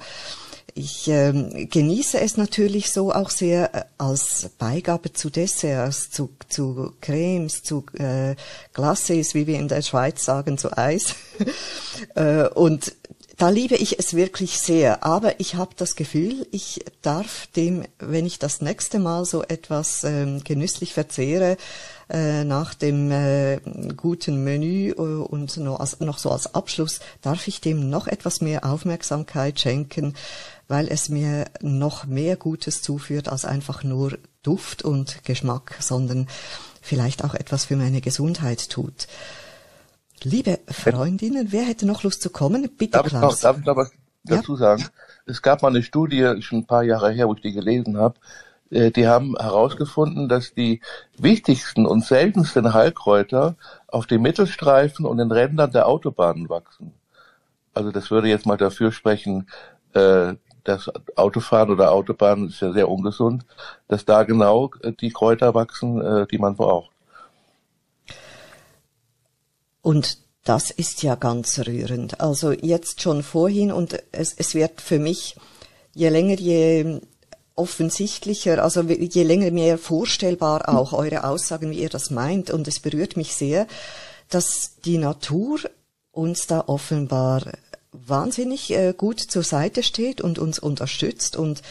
ich 0.75 1.07
ähm, 1.07 1.69
genieße 1.69 2.19
es 2.19 2.37
natürlich 2.37 2.91
so 2.91 3.11
auch 3.11 3.29
sehr 3.29 3.73
äh, 3.75 3.83
als 3.97 4.49
Beigabe 4.57 5.13
zu 5.13 5.29
Desserts, 5.29 6.09
zu, 6.09 6.29
zu 6.49 6.93
Cremes, 7.01 7.63
zu 7.63 7.85
äh, 7.97 8.35
Glaces, 8.73 9.35
wie 9.35 9.47
wir 9.47 9.59
in 9.59 9.67
der 9.67 9.81
Schweiz 9.81 10.25
sagen, 10.25 10.57
zu 10.57 10.75
Eis. 10.77 11.15
äh, 12.15 12.47
und 12.49 12.93
da 13.37 13.49
liebe 13.49 13.75
ich 13.75 13.97
es 13.97 14.13
wirklich 14.13 14.59
sehr, 14.59 15.03
aber 15.03 15.39
ich 15.39 15.55
habe 15.55 15.71
das 15.75 15.95
Gefühl, 15.95 16.45
ich 16.51 16.85
darf 17.01 17.47
dem, 17.55 17.83
wenn 17.97 18.25
ich 18.27 18.37
das 18.37 18.61
nächste 18.61 18.99
Mal 18.99 19.25
so 19.25 19.43
etwas 19.43 20.03
ähm, 20.03 20.43
genüsslich 20.43 20.93
verzehre, 20.93 21.57
äh, 22.09 22.43
nach 22.43 22.75
dem 22.75 23.11
äh, 23.11 23.59
guten 23.97 24.43
Menü 24.43 24.91
äh, 24.91 24.93
und 24.93 25.57
noch, 25.57 25.79
als, 25.79 25.99
noch 25.99 26.19
so 26.19 26.29
als 26.29 26.53
Abschluss, 26.53 26.99
darf 27.21 27.47
ich 27.47 27.59
dem 27.59 27.89
noch 27.89 28.07
etwas 28.07 28.39
mehr 28.39 28.65
Aufmerksamkeit 28.65 29.59
schenken, 29.59 30.13
weil 30.67 30.87
es 30.87 31.09
mir 31.09 31.45
noch 31.61 32.05
mehr 32.05 32.35
Gutes 32.35 32.81
zuführt 32.81 33.27
als 33.27 33.45
einfach 33.45 33.83
nur 33.83 34.17
Duft 34.41 34.83
und 34.83 35.23
Geschmack, 35.23 35.77
sondern 35.79 36.27
vielleicht 36.81 37.23
auch 37.23 37.33
etwas 37.33 37.65
für 37.65 37.75
meine 37.75 38.01
Gesundheit 38.01 38.69
tut. 38.69 39.07
Liebe 40.21 40.59
Freundinnen, 40.67 41.47
wer 41.51 41.63
hätte 41.63 41.85
noch 41.85 42.03
Lust 42.03 42.21
zu 42.21 42.29
kommen? 42.29 42.69
Bitte, 42.77 42.91
darf 42.91 43.07
Klaus. 43.07 43.37
Ich 43.37 43.43
noch, 43.43 43.49
darf 43.49 43.59
ich 43.59 43.65
noch 43.65 43.75
was 43.75 43.91
dazu 44.23 44.53
ja? 44.53 44.59
sagen? 44.59 44.85
Es 45.25 45.41
gab 45.41 45.61
mal 45.61 45.69
eine 45.69 45.83
Studie, 45.83 46.41
schon 46.41 46.59
ein 46.59 46.67
paar 46.67 46.83
Jahre 46.83 47.11
her, 47.11 47.27
wo 47.27 47.33
ich 47.33 47.41
die 47.41 47.53
gelesen 47.53 47.97
habe, 47.97 48.15
äh, 48.69 48.91
die 48.91 49.07
haben 49.07 49.35
herausgefunden, 49.37 50.27
dass 50.27 50.53
die 50.53 50.81
wichtigsten 51.17 51.85
und 51.85 52.05
seltensten 52.05 52.73
Heilkräuter 52.73 53.55
auf 53.87 54.07
den 54.07 54.21
Mittelstreifen 54.21 55.05
und 55.05 55.17
den 55.17 55.31
Rändern 55.31 55.71
der 55.71 55.87
Autobahnen 55.87 56.49
wachsen. 56.49 56.93
Also 57.73 57.91
das 57.91 58.11
würde 58.11 58.27
jetzt 58.27 58.45
mal 58.45 58.57
dafür 58.57 58.91
sprechen, 58.91 59.47
äh, 59.93 60.33
das 60.63 60.89
Autofahren 61.15 61.71
oder 61.71 61.91
Autobahn 61.91 62.47
ist 62.47 62.61
ja 62.61 62.71
sehr 62.71 62.89
ungesund, 62.89 63.45
dass 63.87 64.05
da 64.05 64.23
genau 64.23 64.71
äh, 64.81 64.93
die 64.93 65.11
Kräuter 65.11 65.53
wachsen, 65.53 66.27
die 66.31 66.37
man 66.37 66.55
braucht. 66.55 66.91
Und 69.81 70.17
das 70.43 70.71
ist 70.71 71.03
ja 71.03 71.15
ganz 71.15 71.59
rührend. 71.59 72.19
Also 72.19 72.51
jetzt 72.51 73.01
schon 73.01 73.23
vorhin 73.23 73.71
und 73.71 74.01
es, 74.11 74.33
es 74.33 74.55
wird 74.55 74.81
für 74.81 74.99
mich 74.99 75.35
je 75.93 76.09
länger, 76.09 76.35
je 76.35 77.01
offensichtlicher, 77.55 78.63
also 78.63 78.81
je 78.81 79.23
länger 79.23 79.51
mehr 79.51 79.77
vorstellbar 79.77 80.67
auch 80.69 80.93
eure 80.93 81.23
Aussagen, 81.23 81.71
wie 81.71 81.81
ihr 81.81 81.89
das 81.89 82.09
meint. 82.09 82.49
Und 82.49 82.67
es 82.67 82.79
berührt 82.79 83.15
mich 83.15 83.35
sehr, 83.35 83.67
dass 84.29 84.77
die 84.83 84.97
Natur 84.97 85.59
uns 86.11 86.47
da 86.47 86.63
offenbar 86.67 87.43
wahnsinnig 87.93 88.71
äh, 88.71 88.93
gut 88.95 89.19
zur 89.19 89.43
Seite 89.43 89.83
steht 89.83 90.21
und 90.21 90.39
uns 90.39 90.59
unterstützt 90.59 91.35
und 91.35 91.61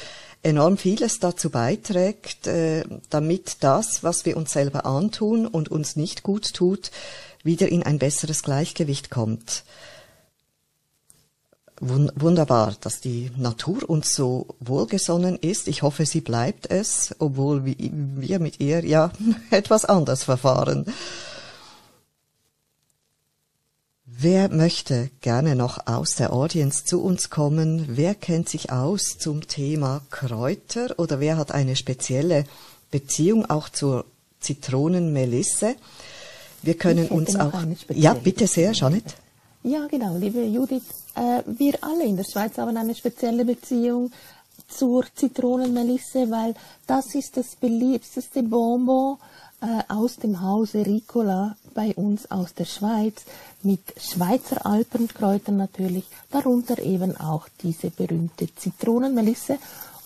enorm 0.43 0.77
vieles 0.77 1.21
dazu 1.21 1.51
beiträgt, 1.51 2.47
äh, 2.47 2.85
damit 3.11 3.59
das, 3.61 4.03
was 4.03 4.25
wir 4.25 4.37
uns 4.37 4.53
selber 4.53 4.87
antun 4.87 5.47
und 5.47 5.71
uns 5.71 5.97
nicht 5.97 6.23
gut 6.23 6.55
tut, 6.55 6.91
wieder 7.45 7.69
in 7.69 7.83
ein 7.83 7.99
besseres 7.99 8.43
Gleichgewicht 8.43 9.11
kommt 9.11 9.65
wunderbar, 11.83 12.75
dass 12.81 13.01
die 13.01 13.33
Natur 13.37 13.89
uns 13.91 14.15
so 14.15 14.47
wohlgesonnen 14.61 15.37
ist. 15.37 15.67
Ich 15.67 15.83
hoffe, 15.83 16.07
sie 16.07 16.21
bleibt 16.21 16.71
es, 16.71 17.15
obwohl 17.19 17.65
wir 17.65 18.39
mit 18.39 18.61
ihr 18.61 18.85
ja 18.85 19.11
etwas 19.51 19.85
anders 19.85 20.23
verfahren. 20.23 20.87
Wer 24.19 24.51
möchte 24.51 25.11
gerne 25.21 25.57
noch 25.57 25.87
aus 25.87 26.17
der 26.17 26.33
Audience 26.33 26.85
zu 26.85 27.03
uns 27.03 27.31
kommen? 27.31 27.87
Wer 27.89 28.15
kennt 28.15 28.49
sich 28.49 28.71
aus 28.71 29.17
zum 29.19 29.47
Thema 29.49 30.03
Kräuter 30.11 30.95
oder 30.99 31.19
wer 31.19 31.39
hat 31.39 31.53
eine 31.53 31.77
spezielle 31.77 32.45
Beziehung 32.91 33.49
auch 33.49 33.71
zur 33.71 34.05
Zitronenmelisse? 34.41 35.77
Wir 36.61 36.75
können 36.75 37.09
uns 37.09 37.37
auch. 37.37 37.53
Ja, 37.89 38.13
bitte 38.13 38.47
sehr, 38.47 38.73
Janet. 38.73 39.17
Ja, 39.63 39.87
genau, 39.87 40.17
liebe 40.19 40.43
Judith. 40.45 40.83
Äh, 41.15 41.43
wir 41.47 41.83
alle 41.83 42.05
in 42.05 42.17
der 42.17 42.25
Schweiz 42.25 42.59
haben 42.59 42.77
eine 42.77 42.95
spezielle 42.95 43.45
Beziehung 43.45 44.13
zur 44.69 45.05
Zitronenmelisse, 45.15 46.31
weil 46.31 46.55
das 46.87 47.15
ist 47.15 47.37
das 47.37 47.57
beliebteste 47.57 48.43
Bonbon 48.43 49.17
äh, 49.63 49.83
aus 49.89 50.17
dem 50.17 50.43
Hause 50.43 50.85
Ricola 50.85 51.57
bei 51.75 51.95
uns 51.95 52.31
aus 52.31 52.55
der 52.55 52.65
Schweiz 52.65 53.25
mit 53.65 53.81
Schweizer 54.01 54.67
Alpenkräutern 54.67 55.57
natürlich, 55.57 56.05
darunter 56.31 56.79
eben 56.79 57.17
auch 57.17 57.49
diese 57.63 57.91
berühmte 57.91 58.55
Zitronenmelisse. 58.55 59.59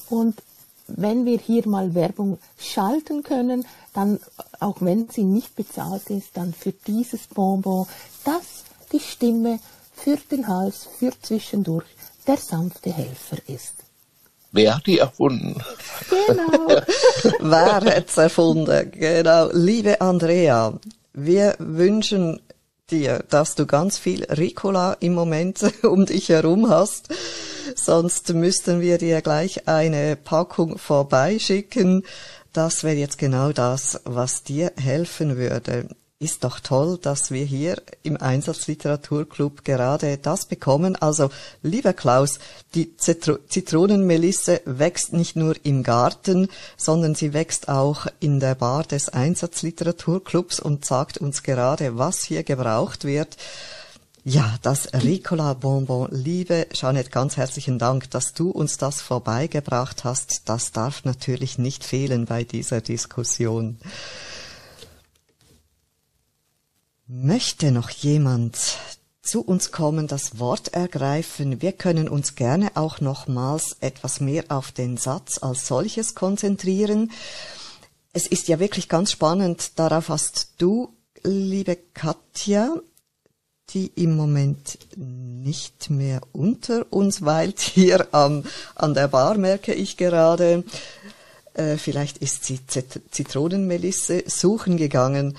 Und 0.08 0.42
wenn 0.88 1.24
wir 1.24 1.38
hier 1.38 1.66
mal 1.66 1.94
Werbung 1.94 2.38
schalten 2.58 3.22
können, 3.22 3.66
dann, 3.92 4.20
auch 4.60 4.76
wenn 4.80 5.08
sie 5.08 5.24
nicht 5.24 5.56
bezahlt 5.56 6.08
ist, 6.10 6.30
dann 6.34 6.52
für 6.52 6.72
dieses 6.72 7.26
Bonbon, 7.26 7.86
das 8.24 8.64
die 8.92 9.00
Stimme 9.00 9.58
für 9.94 10.16
den 10.30 10.46
Hals, 10.46 10.88
für 10.98 11.12
zwischendurch 11.20 11.86
der 12.26 12.36
sanfte 12.36 12.92
Helfer 12.92 13.38
ist. 13.46 13.74
Wer 14.52 14.76
hat 14.76 14.86
die 14.86 14.98
erfunden? 14.98 15.62
Genau. 16.08 16.68
Wer 17.40 17.74
hat's 17.74 18.16
erfunden? 18.16 18.90
Genau. 18.92 19.50
Liebe 19.52 20.00
Andrea, 20.00 20.72
wir 21.12 21.56
wünschen 21.58 22.40
dir, 22.90 23.24
dass 23.30 23.56
du 23.56 23.66
ganz 23.66 23.98
viel 23.98 24.24
Ricola 24.24 24.96
im 25.00 25.12
Moment 25.14 25.60
um 25.82 26.06
dich 26.06 26.28
herum 26.28 26.70
hast. 26.70 27.08
Sonst 27.74 28.32
müssten 28.32 28.80
wir 28.80 28.98
dir 28.98 29.22
gleich 29.22 29.66
eine 29.66 30.14
Packung 30.14 30.78
vorbeischicken. 30.78 32.04
Das 32.52 32.84
wäre 32.84 32.94
jetzt 32.94 33.18
genau 33.18 33.50
das, 33.50 34.00
was 34.04 34.44
dir 34.44 34.72
helfen 34.76 35.36
würde 35.36 35.88
ist 36.18 36.44
doch 36.44 36.60
toll, 36.60 36.98
dass 37.00 37.30
wir 37.30 37.44
hier 37.44 37.82
im 38.02 38.16
Einsatzliteraturclub 38.16 39.64
gerade 39.64 40.16
das 40.16 40.46
bekommen. 40.46 40.96
Also, 40.96 41.28
lieber 41.62 41.92
Klaus, 41.92 42.38
die 42.74 42.96
Zitronenmelisse 42.96 44.62
wächst 44.64 45.12
nicht 45.12 45.36
nur 45.36 45.56
im 45.62 45.82
Garten, 45.82 46.48
sondern 46.78 47.14
sie 47.14 47.34
wächst 47.34 47.68
auch 47.68 48.06
in 48.18 48.40
der 48.40 48.54
Bar 48.54 48.84
des 48.84 49.10
Einsatzliteraturclubs 49.10 50.58
und 50.58 50.86
sagt 50.86 51.18
uns 51.18 51.42
gerade, 51.42 51.98
was 51.98 52.22
hier 52.22 52.44
gebraucht 52.44 53.04
wird. 53.04 53.36
Ja, 54.24 54.56
das 54.62 54.88
Ricola 54.94 55.52
Bonbon. 55.52 56.08
Liebe 56.10 56.66
Jeanette, 56.72 57.10
ganz 57.10 57.36
herzlichen 57.36 57.78
Dank, 57.78 58.10
dass 58.10 58.32
du 58.32 58.50
uns 58.50 58.78
das 58.78 59.02
vorbeigebracht 59.02 60.02
hast. 60.04 60.48
Das 60.48 60.72
darf 60.72 61.04
natürlich 61.04 61.58
nicht 61.58 61.84
fehlen 61.84 62.24
bei 62.24 62.42
dieser 62.42 62.80
Diskussion. 62.80 63.76
Möchte 67.08 67.70
noch 67.70 67.90
jemand 67.90 68.58
zu 69.22 69.40
uns 69.40 69.70
kommen, 69.70 70.08
das 70.08 70.40
Wort 70.40 70.74
ergreifen? 70.74 71.62
Wir 71.62 71.70
können 71.70 72.08
uns 72.08 72.34
gerne 72.34 72.72
auch 72.74 73.00
nochmals 73.00 73.76
etwas 73.78 74.18
mehr 74.20 74.46
auf 74.48 74.72
den 74.72 74.96
Satz 74.96 75.38
als 75.40 75.68
solches 75.68 76.16
konzentrieren. 76.16 77.12
Es 78.12 78.26
ist 78.26 78.48
ja 78.48 78.58
wirklich 78.58 78.88
ganz 78.88 79.12
spannend, 79.12 79.78
darauf 79.78 80.08
hast 80.08 80.54
du, 80.58 80.96
liebe 81.22 81.78
Katja, 81.94 82.74
die 83.70 83.86
im 83.94 84.16
Moment 84.16 84.76
nicht 84.96 85.90
mehr 85.90 86.22
unter 86.32 86.92
uns 86.92 87.24
weilt, 87.24 87.60
hier 87.74 88.08
am, 88.10 88.42
an 88.74 88.94
der 88.94 89.06
Bar 89.06 89.38
merke 89.38 89.72
ich 89.72 89.96
gerade. 89.96 90.64
Äh, 91.54 91.76
vielleicht 91.76 92.18
ist 92.18 92.44
sie 92.44 92.58
Zitronenmelisse 92.66 94.24
suchen 94.26 94.76
gegangen. 94.76 95.36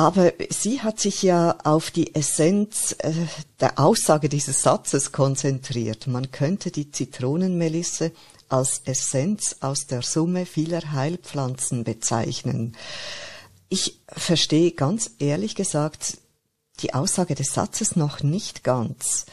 Aber 0.00 0.32
sie 0.48 0.80
hat 0.80 0.98
sich 0.98 1.22
ja 1.22 1.58
auf 1.62 1.90
die 1.90 2.14
Essenz 2.14 2.96
äh, 3.00 3.12
der 3.60 3.78
Aussage 3.78 4.30
dieses 4.30 4.62
Satzes 4.62 5.12
konzentriert. 5.12 6.06
Man 6.06 6.30
könnte 6.30 6.70
die 6.70 6.90
Zitronenmelisse 6.90 8.10
als 8.48 8.80
Essenz 8.86 9.56
aus 9.60 9.88
der 9.88 10.00
Summe 10.00 10.46
vieler 10.46 10.92
Heilpflanzen 10.92 11.84
bezeichnen. 11.84 12.78
Ich 13.68 14.00
verstehe 14.08 14.72
ganz 14.72 15.10
ehrlich 15.18 15.54
gesagt 15.54 16.16
die 16.78 16.94
Aussage 16.94 17.34
des 17.34 17.52
Satzes 17.52 17.94
noch 17.94 18.22
nicht 18.22 18.64
ganz. 18.64 19.26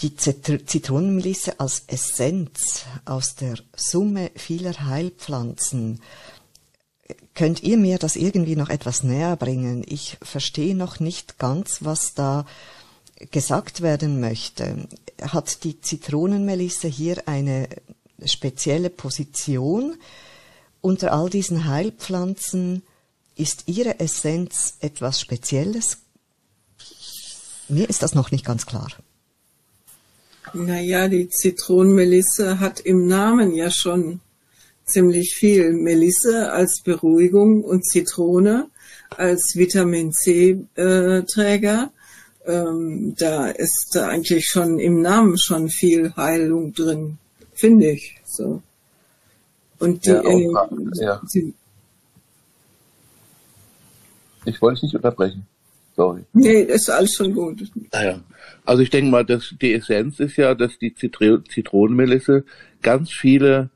Die 0.00 0.14
Zitronenmelisse 0.16 1.58
als 1.60 1.84
Essenz 1.86 2.84
aus 3.06 3.36
der 3.36 3.54
Summe 3.74 4.30
vieler 4.36 4.84
Heilpflanzen 4.84 6.02
Könnt 7.34 7.62
ihr 7.62 7.76
mir 7.76 7.98
das 7.98 8.16
irgendwie 8.16 8.56
noch 8.56 8.68
etwas 8.68 9.02
näher 9.02 9.36
bringen? 9.36 9.84
Ich 9.86 10.16
verstehe 10.22 10.74
noch 10.74 11.00
nicht 11.00 11.38
ganz, 11.38 11.78
was 11.84 12.14
da 12.14 12.46
gesagt 13.30 13.80
werden 13.80 14.20
möchte. 14.20 14.88
Hat 15.20 15.64
die 15.64 15.80
Zitronenmelisse 15.80 16.88
hier 16.88 17.28
eine 17.28 17.68
spezielle 18.24 18.90
Position 18.90 19.96
unter 20.80 21.12
all 21.12 21.30
diesen 21.30 21.66
Heilpflanzen? 21.66 22.82
Ist 23.36 23.64
ihre 23.66 24.00
Essenz 24.00 24.78
etwas 24.80 25.20
Spezielles? 25.20 25.98
Mir 27.68 27.88
ist 27.88 28.02
das 28.02 28.14
noch 28.14 28.30
nicht 28.30 28.44
ganz 28.44 28.66
klar. 28.66 28.88
Naja, 30.54 31.08
die 31.08 31.28
Zitronenmelisse 31.28 32.60
hat 32.60 32.80
im 32.80 33.06
Namen 33.06 33.54
ja 33.54 33.70
schon 33.70 34.20
ziemlich 34.86 35.34
viel 35.34 35.72
Melisse 35.72 36.52
als 36.52 36.80
Beruhigung 36.82 37.64
und 37.64 37.84
Zitrone 37.84 38.68
als 39.10 39.56
Vitamin 39.56 40.12
C-Träger. 40.12 41.90
Äh, 42.44 42.52
ähm, 42.52 43.14
da 43.18 43.48
ist 43.48 43.90
da 43.94 44.08
eigentlich 44.08 44.46
schon 44.46 44.78
im 44.78 45.02
Namen 45.02 45.36
schon 45.38 45.68
viel 45.68 46.14
Heilung 46.16 46.72
drin, 46.72 47.18
finde 47.52 47.90
ich. 47.90 48.16
So. 48.24 48.62
Und 49.80 50.06
die, 50.06 50.10
ja, 50.10 50.20
auch, 50.20 50.70
äh, 50.70 51.04
ja. 51.04 51.22
die, 51.34 51.54
ich 54.44 54.62
wollte 54.62 54.76
dich 54.76 54.82
nicht 54.84 54.94
unterbrechen. 54.94 55.46
Sorry. 55.96 56.24
Nee, 56.32 56.60
ist 56.60 56.90
alles 56.90 57.14
schon 57.14 57.34
gut. 57.34 57.68
Naja. 57.92 58.20
Also 58.64 58.82
ich 58.82 58.90
denke 58.90 59.10
mal, 59.10 59.24
dass 59.24 59.54
die 59.60 59.72
Essenz 59.74 60.20
ist 60.20 60.36
ja, 60.36 60.54
dass 60.54 60.78
die 60.78 60.94
Zitronenmelisse 60.94 62.44
ganz 62.82 63.10
viele 63.10 63.70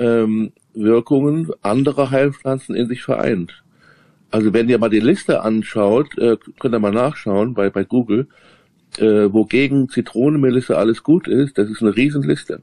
ähm, 0.00 0.52
Wirkungen 0.74 1.50
anderer 1.62 2.10
Heilpflanzen 2.10 2.74
in 2.74 2.88
sich 2.88 3.02
vereint. 3.02 3.62
Also 4.30 4.52
wenn 4.52 4.68
ihr 4.68 4.78
mal 4.78 4.90
die 4.90 5.00
Liste 5.00 5.42
anschaut, 5.42 6.16
äh, 6.18 6.36
könnt 6.58 6.74
ihr 6.74 6.78
mal 6.78 6.92
nachschauen 6.92 7.54
bei, 7.54 7.70
bei 7.70 7.84
Google, 7.84 8.28
äh, 8.98 9.32
wogegen 9.32 9.88
Zitronenmelisse 9.88 10.76
alles 10.76 11.02
gut 11.02 11.28
ist, 11.28 11.58
das 11.58 11.68
ist 11.68 11.82
eine 11.82 11.94
Riesenliste. 11.94 12.62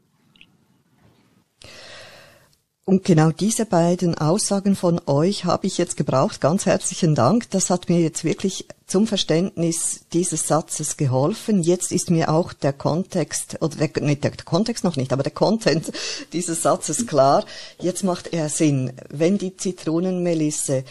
Und 2.90 3.04
genau 3.04 3.32
diese 3.32 3.66
beiden 3.66 4.18
Aussagen 4.18 4.74
von 4.74 5.02
euch 5.08 5.44
habe 5.44 5.68
ich 5.68 5.78
jetzt 5.78 5.98
gebraucht. 5.98 6.40
Ganz 6.40 6.66
herzlichen 6.66 7.16
Dank. 7.16 7.52
Das 7.52 7.70
hat 7.70 7.90
mir 7.90 8.00
jetzt 8.00 8.24
wirklich 8.24 8.66
zum 8.86 9.08
Verständnis 9.08 10.06
dieses 10.14 10.48
Satzes 10.48 10.96
geholfen. 10.96 11.62
Jetzt 11.62 11.92
ist 11.92 12.10
mir 12.10 12.30
auch 12.30 12.54
der 12.54 12.72
Kontext, 12.72 13.58
oder 13.60 13.76
der, 13.76 14.02
nicht 14.02 14.24
der 14.24 14.32
Kontext 14.38 14.86
noch 14.86 14.96
nicht, 14.96 15.12
aber 15.12 15.22
der 15.22 15.34
Content 15.34 15.92
dieses 16.32 16.62
Satzes 16.62 17.08
klar. 17.08 17.44
Jetzt 17.78 18.06
macht 18.06 18.32
er 18.32 18.48
Sinn. 18.48 18.94
Wenn 19.10 19.38
die 19.38 19.58
Zitronenmelisse 19.58 20.86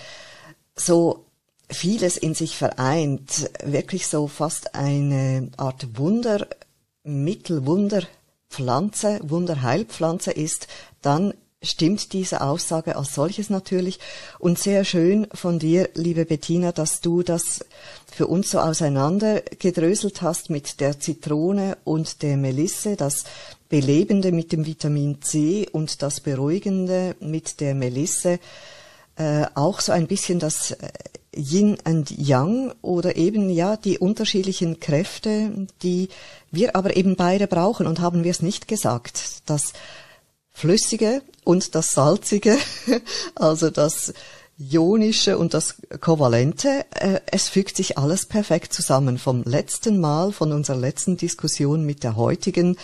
so 0.74 1.24
vieles 1.70 2.18
in 2.18 2.34
sich 2.34 2.58
vereint, 2.58 3.48
wirklich 3.64 4.06
so 4.06 4.28
fast 4.28 4.74
eine 4.74 5.48
Art 5.56 5.96
Wundermittel, 5.96 7.64
Wunderpflanze, 7.64 9.18
Wunderheilpflanze 9.22 10.32
ist, 10.32 10.68
dann 11.00 11.32
stimmt 11.62 12.12
diese 12.12 12.42
Aussage 12.42 12.96
als 12.96 13.14
solches 13.14 13.50
natürlich. 13.50 13.98
Und 14.38 14.58
sehr 14.58 14.84
schön 14.84 15.26
von 15.32 15.58
dir, 15.58 15.88
liebe 15.94 16.24
Bettina, 16.24 16.72
dass 16.72 17.00
du 17.00 17.22
das 17.22 17.64
für 18.10 18.26
uns 18.26 18.50
so 18.50 18.60
auseinandergedröselt 18.60 20.22
hast 20.22 20.50
mit 20.50 20.80
der 20.80 21.00
Zitrone 21.00 21.76
und 21.84 22.22
der 22.22 22.36
Melisse, 22.36 22.96
das 22.96 23.24
Belebende 23.68 24.32
mit 24.32 24.52
dem 24.52 24.66
Vitamin 24.66 25.20
C 25.22 25.68
und 25.70 26.02
das 26.02 26.20
Beruhigende 26.20 27.16
mit 27.20 27.60
der 27.60 27.74
Melisse. 27.74 28.38
Äh, 29.16 29.46
auch 29.54 29.80
so 29.80 29.92
ein 29.92 30.06
bisschen 30.06 30.38
das 30.38 30.72
äh, 30.72 30.88
Yin 31.34 31.78
and 31.84 32.10
Yang 32.10 32.74
oder 32.82 33.16
eben 33.16 33.50
ja 33.50 33.76
die 33.76 33.98
unterschiedlichen 33.98 34.78
Kräfte, 34.78 35.66
die 35.82 36.08
wir 36.50 36.76
aber 36.76 36.96
eben 36.96 37.16
beide 37.16 37.46
brauchen 37.46 37.86
und 37.86 38.00
haben 38.00 38.24
wir 38.24 38.30
es 38.30 38.42
nicht 38.42 38.68
gesagt, 38.68 39.42
das 39.46 39.72
Flüssige 40.56 41.20
und 41.44 41.74
das 41.74 41.92
Salzige, 41.92 42.56
also 43.34 43.68
das 43.68 44.14
Ionische 44.58 45.36
und 45.36 45.52
das 45.52 45.74
Kovalente, 46.00 46.86
äh, 46.94 47.20
es 47.30 47.50
fügt 47.50 47.76
sich 47.76 47.98
alles 47.98 48.24
perfekt 48.24 48.72
zusammen. 48.72 49.18
Vom 49.18 49.42
letzten 49.42 50.00
Mal, 50.00 50.32
von 50.32 50.52
unserer 50.52 50.78
letzten 50.78 51.18
Diskussion 51.18 51.84
mit 51.84 52.02
der 52.02 52.16
heutigen. 52.16 52.78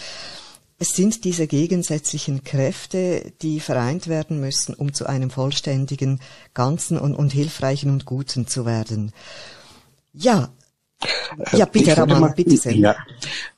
Es 0.78 0.94
sind 0.94 1.24
diese 1.24 1.46
gegensätzlichen 1.46 2.44
Kräfte, 2.44 3.32
die 3.40 3.58
vereint 3.58 4.06
werden 4.06 4.38
müssen, 4.38 4.74
um 4.74 4.92
zu 4.92 5.06
einem 5.06 5.30
vollständigen, 5.30 6.20
ganzen 6.52 6.98
und, 6.98 7.14
und 7.14 7.32
hilfreichen 7.32 7.90
und 7.90 8.04
guten 8.04 8.46
zu 8.46 8.66
werden. 8.66 9.12
Ja, 10.12 10.50
ja, 11.52 11.64
bitte, 11.64 11.96
Raman, 11.96 12.20
mal, 12.20 12.32
bitte 12.34 12.56
sehr. 12.56 12.74
Ja, 12.74 12.96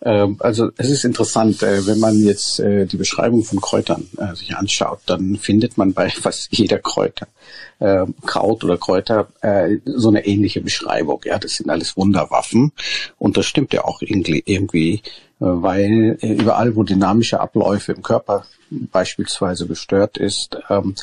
äh, 0.00 0.28
also 0.38 0.70
es 0.76 0.90
ist 0.90 1.04
interessant, 1.04 1.62
äh, 1.62 1.87
wenn 1.87 1.98
man 1.98 2.18
jetzt 2.18 2.61
äh, 2.61 2.87
die 2.87 2.96
Beschreibung 2.96 3.44
von 3.44 3.61
Kräutern 3.61 4.07
äh, 4.18 4.35
sich 4.35 4.57
anschaut, 4.57 5.00
dann 5.07 5.37
findet 5.37 5.76
man 5.78 5.92
bei 5.92 6.11
fast 6.22 6.48
jeder 6.50 6.78
Kräuter, 6.78 7.26
äh, 7.78 8.07
Kraut 8.26 8.64
oder 8.64 8.76
Kräuter, 8.76 9.28
äh, 9.40 9.78
so 9.85 10.09
eine 10.09 10.26
ähnliche 10.26 10.61
Beschreibung. 10.61 11.20
Ja, 11.24 11.38
das 11.38 11.54
sind 11.54 11.70
alles 11.70 11.96
Wunderwaffen 11.96 12.72
und 13.18 13.37
das 13.37 13.46
stimmt 13.46 13.72
ja 13.72 13.85
auch 13.85 14.00
irgendwie, 14.00 14.94
äh, 14.94 15.00
weil 15.38 16.18
äh, 16.20 16.33
überall, 16.33 16.76
wo 16.76 16.83
dynamische 16.83 17.40
Abläufe 17.40 17.92
im 17.92 18.02
Körper 18.02 18.44
beispielsweise 18.70 19.66
gestört 19.66 20.16
ist, 20.18 20.59
ähm, 20.68 20.94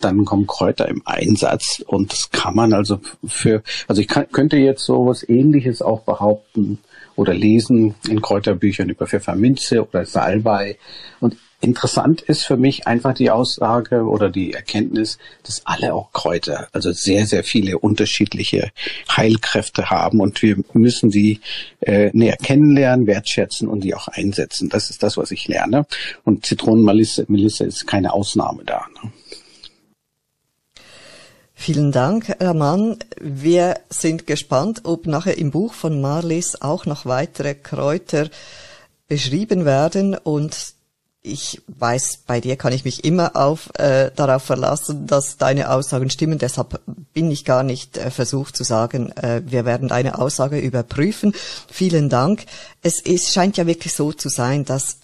dann 0.00 0.24
kommen 0.24 0.46
Kräuter 0.46 0.88
im 0.88 1.02
Einsatz 1.04 1.82
und 1.86 2.12
das 2.12 2.30
kann 2.30 2.54
man 2.54 2.72
also 2.72 3.00
für, 3.26 3.62
also 3.88 4.00
ich 4.00 4.08
kann, 4.08 4.30
könnte 4.30 4.56
jetzt 4.56 4.84
so 4.84 5.06
was 5.06 5.28
ähnliches 5.28 5.82
auch 5.82 6.00
behaupten 6.00 6.78
oder 7.14 7.32
lesen 7.34 7.94
in 8.08 8.20
Kräuterbüchern 8.20 8.90
über 8.90 9.06
Pfefferminze 9.06 9.86
oder 9.86 10.04
Salbei 10.04 10.78
und 11.20 11.36
Interessant 11.62 12.20
ist 12.20 12.44
für 12.44 12.58
mich 12.58 12.86
einfach 12.86 13.14
die 13.14 13.30
Aussage 13.30 14.02
oder 14.02 14.28
die 14.28 14.52
Erkenntnis, 14.52 15.18
dass 15.42 15.62
alle 15.64 15.94
auch 15.94 16.12
Kräuter, 16.12 16.68
also 16.72 16.92
sehr, 16.92 17.26
sehr 17.26 17.44
viele 17.44 17.78
unterschiedliche 17.78 18.70
Heilkräfte 19.10 19.88
haben 19.88 20.20
und 20.20 20.42
wir 20.42 20.58
müssen 20.74 21.08
die 21.08 21.40
äh, 21.80 22.10
näher 22.12 22.36
kennenlernen, 22.36 23.06
wertschätzen 23.06 23.68
und 23.68 23.84
die 23.84 23.94
auch 23.94 24.08
einsetzen. 24.08 24.68
Das 24.68 24.90
ist 24.90 25.02
das, 25.02 25.16
was 25.16 25.30
ich 25.30 25.48
lerne. 25.48 25.86
Und 26.24 26.44
Zitronenmelisse 26.44 27.24
Melisse 27.28 27.64
ist 27.64 27.86
keine 27.86 28.12
Ausnahme 28.12 28.62
da. 28.64 28.84
Ne? 29.02 29.10
Vielen 31.58 31.90
Dank, 31.90 32.36
Raman. 32.38 32.98
Wir 33.18 33.80
sind 33.88 34.26
gespannt, 34.26 34.82
ob 34.84 35.06
nachher 35.06 35.38
im 35.38 35.50
Buch 35.50 35.72
von 35.72 36.02
Marlies 36.02 36.60
auch 36.60 36.84
noch 36.84 37.06
weitere 37.06 37.54
Kräuter 37.54 38.28
beschrieben 39.08 39.64
werden 39.64 40.14
und 40.14 40.74
ich 41.22 41.62
weiß, 41.66 42.20
bei 42.26 42.40
dir 42.40 42.56
kann 42.56 42.74
ich 42.74 42.84
mich 42.84 43.04
immer 43.04 43.34
auf, 43.34 43.70
äh, 43.78 44.10
darauf 44.14 44.44
verlassen, 44.44 45.06
dass 45.08 45.38
deine 45.38 45.70
Aussagen 45.70 46.10
stimmen. 46.10 46.38
Deshalb 46.38 46.80
bin 47.14 47.30
ich 47.32 47.44
gar 47.44 47.64
nicht 47.64 47.96
äh, 47.96 48.10
versucht 48.10 48.54
zu 48.54 48.62
sagen, 48.62 49.10
äh, 49.16 49.42
wir 49.44 49.64
werden 49.64 49.88
deine 49.88 50.18
Aussage 50.18 50.60
überprüfen. 50.60 51.34
Vielen 51.68 52.10
Dank. 52.10 52.44
Es 52.82 53.00
ist, 53.00 53.32
scheint 53.32 53.56
ja 53.56 53.66
wirklich 53.66 53.94
so 53.94 54.12
zu 54.12 54.28
sein, 54.28 54.64
dass 54.64 54.98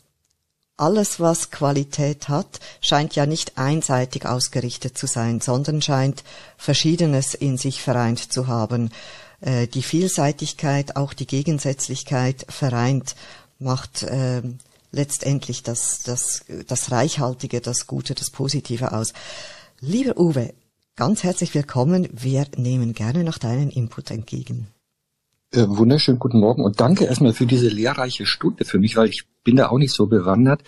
alles, 0.77 1.21
was 1.21 1.51
Qualität 1.51 2.29
hat, 2.29 2.61
scheint 2.81 3.15
ja 3.15 3.27
nicht 3.27 3.59
einseitig 3.59 4.27
ausgerichtet 4.27 4.97
zu 4.97 5.07
sein, 5.07 5.41
sondern 5.41 5.83
scheint 5.83 6.25
Verschiedenes 6.57 7.35
in 7.35 7.57
sich 7.57 7.83
vereint 7.83 8.33
zu 8.33 8.47
haben. 8.47 8.91
Äh, 9.41 9.67
die 9.67 9.83
Vielseitigkeit, 9.83 10.97
auch 10.97 11.13
die 11.13 11.27
Gegensätzlichkeit 11.27 12.47
vereint, 12.49 13.15
macht 13.59 14.03
äh, 14.03 14.43
letztendlich 14.91 15.63
das, 15.63 16.03
das, 16.05 16.45
das 16.67 16.91
Reichhaltige, 16.91 17.61
das 17.61 17.87
Gute, 17.87 18.15
das 18.15 18.31
Positive 18.31 18.93
aus. 18.93 19.13
Lieber 19.81 20.19
Uwe, 20.19 20.55
ganz 20.97 21.23
herzlich 21.23 21.55
willkommen. 21.55 22.09
Wir 22.13 22.47
nehmen 22.57 22.93
gerne 22.93 23.25
noch 23.25 23.39
deinen 23.39 23.71
Input 23.71 24.11
entgegen. 24.11 24.69
Äh, 25.55 25.67
wunderschönen 25.69 26.19
guten 26.19 26.41
Morgen 26.41 26.65
und 26.65 26.81
danke 26.81 27.05
erstmal 27.05 27.35
für 27.35 27.45
diese 27.45 27.69
lehrreiche 27.69 28.25
Stunde 28.25 28.65
für 28.65 28.79
mich, 28.79 28.97
weil 28.97 29.11
ich 29.11 29.25
bin 29.45 29.57
da 29.57 29.69
auch 29.69 29.77
nicht 29.77 29.93
so 29.93 30.07
bewandert. 30.07 30.63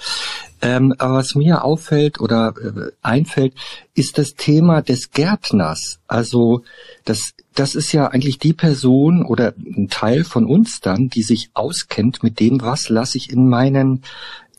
Ähm, 0.61 0.95
aber 0.99 1.15
was 1.15 1.35
mir 1.35 1.65
auffällt 1.65 2.21
oder 2.21 2.53
äh, 2.61 2.91
einfällt, 3.01 3.55
ist 3.95 4.19
das 4.19 4.35
Thema 4.35 4.83
des 4.83 5.11
Gärtners. 5.11 6.01
Also 6.07 6.65
das, 7.07 7.33
das 7.55 7.77
ist 7.77 7.93
ja 7.93 8.09
eigentlich 8.09 8.39
die 8.39 8.53
Person 8.53 9.25
oder 9.25 9.55
ein 9.57 9.89
Teil 9.89 10.23
von 10.23 10.45
uns 10.45 10.81
dann, 10.81 11.09
die 11.09 11.23
sich 11.23 11.49
auskennt 11.55 12.23
mit 12.23 12.39
dem, 12.39 12.61
was 12.61 12.91
lasse 12.91 13.17
ich 13.17 13.31
in 13.31 13.49
meinen 13.49 14.03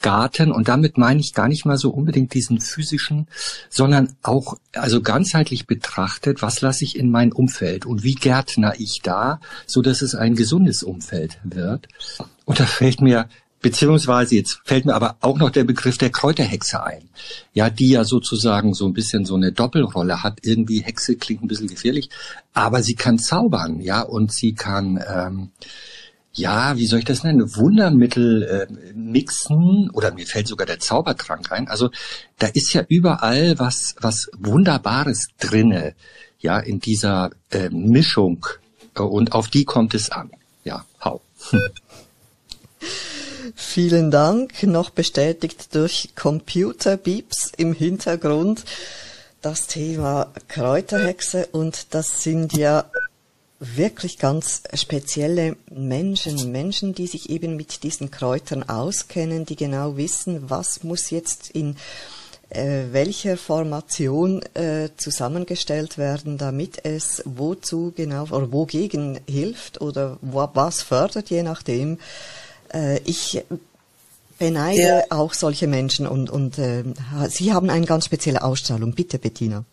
Garten 0.02 0.52
und 0.52 0.68
damit 0.68 0.98
meine 0.98 1.20
ich 1.20 1.34
gar 1.34 1.48
nicht 1.48 1.66
mal 1.66 1.78
so 1.78 1.90
unbedingt 1.90 2.34
diesen 2.34 2.60
physischen, 2.60 3.28
sondern 3.70 4.16
auch 4.22 4.58
also 4.74 5.02
ganzheitlich 5.02 5.68
betrachtet, 5.68 6.42
was 6.42 6.62
lasse 6.62 6.84
ich 6.84 6.98
in 6.98 7.10
mein 7.10 7.32
Umfeld 7.32 7.86
und 7.86 8.04
wie 8.04 8.16
gärtner 8.16 8.74
ich 8.78 9.02
da, 9.02 9.40
so 9.66 9.82
dass 9.82 10.02
es 10.02 10.16
ein 10.16 10.36
gesundes 10.36 10.84
Umfeld 10.84 11.40
wird. 11.44 11.88
Und 12.46 12.60
da 12.60 12.66
fällt 12.66 13.02
mir 13.02 13.28
beziehungsweise 13.66 14.36
jetzt 14.36 14.60
fällt 14.64 14.86
mir 14.86 14.94
aber 14.94 15.18
auch 15.22 15.40
noch 15.40 15.50
der 15.50 15.64
Begriff 15.64 15.98
der 15.98 16.12
Kräuterhexe 16.12 16.84
ein. 16.84 17.10
Ja, 17.54 17.72
die 17.72 17.90
ja 17.90 18.04
sozusagen 18.04 18.76
so 18.76 18.86
ein 18.86 18.94
bisschen 18.94 19.26
so 19.26 19.34
eine 19.34 19.52
Doppelrolle 19.52 20.22
hat. 20.22 20.38
Irgendwie 20.44 20.82
Hexe 20.82 21.16
klingt 21.16 21.42
ein 21.42 21.48
bisschen 21.48 21.70
gefährlich, 21.70 22.12
aber 22.54 22.84
sie 22.84 22.94
kann 22.94 23.18
zaubern, 23.18 23.82
ja, 23.82 24.04
und 24.04 24.32
sie 24.32 24.54
kann 24.54 25.04
ähm, 25.12 25.50
ja, 26.36 26.78
wie 26.78 26.86
soll 26.86 27.00
ich 27.00 27.06
das 27.06 27.24
nennen, 27.24 27.56
Wundermittel 27.56 28.44
äh, 28.44 28.68
mixen 28.94 29.90
oder 29.92 30.14
mir 30.14 30.28
fällt 30.28 30.48
sogar 30.48 30.68
der 30.68 30.80
Zaubertrank 30.80 31.52
ein. 31.52 31.68
Also 31.70 31.90
da 32.38 32.48
ist 32.48 32.74
ja 32.74 32.84
überall 32.88 33.58
was 33.58 33.96
was 34.00 34.30
Wunderbares 34.38 35.28
drinne, 35.40 35.96
ja, 36.40 36.60
in 36.60 36.80
dieser 36.80 37.32
äh, 37.52 37.70
Mischung 37.70 38.46
und 38.94 39.32
auf 39.32 39.48
die 39.50 39.66
kommt 39.66 39.94
es 39.94 40.12
an. 40.12 40.30
Ja, 40.64 40.86
hau. 41.04 41.22
Vielen 43.56 44.12
Dank, 44.12 44.64
noch 44.64 44.90
bestätigt 44.90 45.74
durch 45.74 46.10
Computerbeeps 46.16 47.52
im 47.56 47.74
Hintergrund 47.74 48.66
das 49.42 49.68
Thema 49.68 50.34
Kräuterhexe 50.48 51.48
und 51.52 51.94
das 51.94 52.24
sind 52.24 52.54
ja 52.54 52.86
wirklich 53.76 54.18
ganz 54.18 54.64
spezielle 54.74 55.56
Menschen, 55.72 56.52
Menschen, 56.52 56.94
die 56.94 57.08
sich 57.08 57.30
eben 57.30 57.56
mit 57.56 57.84
diesen 57.84 58.12
Kräutern 58.12 58.64
auskennen, 58.64 59.46
die 59.46 59.56
genau 59.56 59.98
wissen, 59.98 60.50
was 60.50 60.84
muss 60.84 61.10
jetzt 61.10 61.50
in 61.50 61.76
äh, 62.50 62.84
welcher 62.92 63.38
Formation 63.38 64.42
äh, 64.54 64.90
zusammengestellt 64.98 65.98
werden, 65.98 66.38
damit 66.38 66.86
es 66.86 67.24
wozu 67.26 67.92
genau 67.96 68.24
oder 68.24 68.52
wogegen 68.52 69.20
hilft 69.28 69.82
oder 69.82 70.18
wo, 70.22 70.48
was 70.54 70.82
fördert, 70.82 71.30
je 71.30 71.44
nachdem. 71.44 72.00
Äh, 72.74 73.00
ich 73.00 73.44
beneide 74.38 74.82
ja. 74.82 75.04
auch 75.10 75.34
solche 75.34 75.68
Menschen 75.68 76.08
und, 76.08 76.30
und 76.30 76.58
äh, 76.58 76.84
Sie 77.30 77.54
haben 77.54 77.70
eine 77.70 77.86
ganz 77.86 78.06
spezielle 78.06 78.44
Ausstrahlung. 78.44 78.94
Bitte, 78.94 79.18
Bettina. 79.18 79.66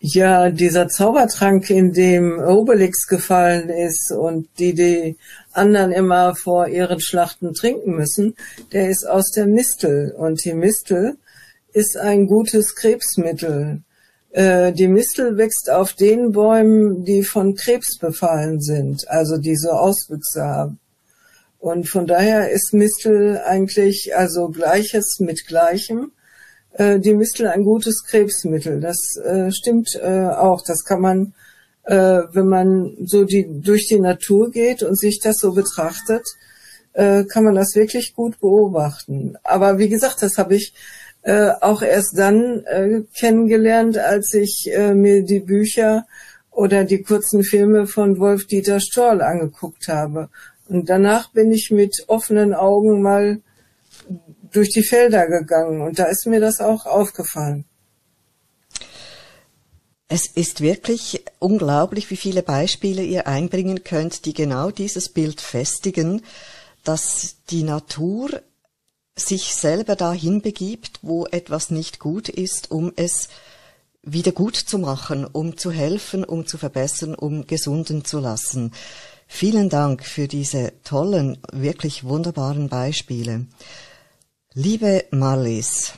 Ja, 0.00 0.50
dieser 0.50 0.86
Zaubertrank, 0.86 1.70
in 1.70 1.92
dem 1.92 2.38
Obelix 2.38 3.08
gefallen 3.08 3.68
ist 3.68 4.12
und 4.12 4.48
die 4.60 4.72
die 4.72 5.16
anderen 5.52 5.90
immer 5.90 6.36
vor 6.36 6.68
ihren 6.68 7.00
Schlachten 7.00 7.52
trinken 7.52 7.96
müssen, 7.96 8.36
der 8.72 8.90
ist 8.90 9.04
aus 9.04 9.32
der 9.32 9.46
Mistel. 9.46 10.14
Und 10.16 10.44
die 10.44 10.54
Mistel 10.54 11.16
ist 11.72 11.96
ein 11.96 12.28
gutes 12.28 12.76
Krebsmittel. 12.76 13.82
Äh, 14.30 14.72
die 14.72 14.86
Mistel 14.86 15.36
wächst 15.36 15.68
auf 15.68 15.94
den 15.94 16.30
Bäumen, 16.30 17.04
die 17.04 17.24
von 17.24 17.56
Krebs 17.56 17.98
befallen 17.98 18.60
sind, 18.60 19.08
also 19.08 19.36
die 19.36 19.56
so 19.56 19.70
Auswüchse 19.70 20.44
haben. 20.44 20.78
Und 21.58 21.88
von 21.88 22.06
daher 22.06 22.52
ist 22.52 22.72
Mistel 22.72 23.40
eigentlich 23.44 24.12
also 24.14 24.48
Gleiches 24.48 25.18
mit 25.18 25.44
Gleichem 25.48 26.12
äh, 26.72 26.98
die 26.98 27.14
Mistel 27.14 27.46
ein 27.46 27.64
gutes 27.64 28.04
Krebsmittel. 28.04 28.80
Das 28.80 29.16
äh, 29.16 29.50
stimmt 29.50 29.98
äh, 30.02 30.28
auch. 30.28 30.62
Das 30.62 30.84
kann 30.84 31.00
man, 31.00 31.34
äh, 31.84 32.22
wenn 32.32 32.48
man 32.48 32.96
so 33.04 33.24
die 33.24 33.46
durch 33.48 33.86
die 33.88 34.00
Natur 34.00 34.50
geht 34.50 34.82
und 34.82 34.98
sich 34.98 35.20
das 35.20 35.36
so 35.38 35.52
betrachtet, 35.52 36.22
äh, 36.92 37.24
kann 37.24 37.44
man 37.44 37.54
das 37.54 37.74
wirklich 37.74 38.14
gut 38.14 38.40
beobachten. 38.40 39.36
Aber 39.44 39.78
wie 39.78 39.88
gesagt, 39.88 40.22
das 40.22 40.38
habe 40.38 40.56
ich 40.56 40.74
äh, 41.22 41.50
auch 41.60 41.82
erst 41.82 42.16
dann 42.18 42.64
äh, 42.64 43.02
kennengelernt, 43.18 43.98
als 43.98 44.34
ich 44.34 44.70
äh, 44.72 44.94
mir 44.94 45.24
die 45.24 45.40
Bücher 45.40 46.06
oder 46.50 46.84
die 46.84 47.02
kurzen 47.02 47.44
Filme 47.44 47.86
von 47.86 48.18
Wolf-Dieter 48.18 48.80
Storl 48.80 49.22
angeguckt 49.22 49.88
habe. 49.88 50.28
Und 50.68 50.88
danach 50.90 51.32
bin 51.32 51.52
ich 51.52 51.70
mit 51.70 52.04
offenen 52.08 52.52
Augen 52.52 53.00
mal 53.00 53.40
durch 54.52 54.70
die 54.70 54.82
Felder 54.82 55.26
gegangen 55.26 55.82
und 55.82 55.98
da 55.98 56.04
ist 56.04 56.26
mir 56.26 56.40
das 56.40 56.60
auch 56.60 56.86
aufgefallen. 56.86 57.64
Es 60.08 60.26
ist 60.26 60.62
wirklich 60.62 61.22
unglaublich, 61.38 62.10
wie 62.10 62.16
viele 62.16 62.42
Beispiele 62.42 63.02
ihr 63.02 63.26
einbringen 63.26 63.84
könnt, 63.84 64.24
die 64.24 64.32
genau 64.32 64.70
dieses 64.70 65.10
Bild 65.10 65.42
festigen, 65.42 66.22
dass 66.82 67.36
die 67.50 67.62
Natur 67.62 68.42
sich 69.16 69.54
selber 69.54 69.96
dahin 69.96 70.40
begibt, 70.40 71.00
wo 71.02 71.26
etwas 71.26 71.70
nicht 71.70 71.98
gut 71.98 72.30
ist, 72.30 72.70
um 72.70 72.92
es 72.96 73.28
wieder 74.02 74.32
gut 74.32 74.56
zu 74.56 74.78
machen, 74.78 75.26
um 75.26 75.58
zu 75.58 75.70
helfen, 75.70 76.24
um 76.24 76.46
zu 76.46 76.56
verbessern, 76.56 77.14
um 77.14 77.46
gesunden 77.46 78.04
zu 78.04 78.20
lassen. 78.20 78.72
Vielen 79.26 79.68
Dank 79.68 80.06
für 80.06 80.26
diese 80.26 80.72
tollen, 80.84 81.36
wirklich 81.52 82.04
wunderbaren 82.04 82.70
Beispiele. 82.70 83.46
Liebe 84.60 85.04
Marlies, 85.12 85.92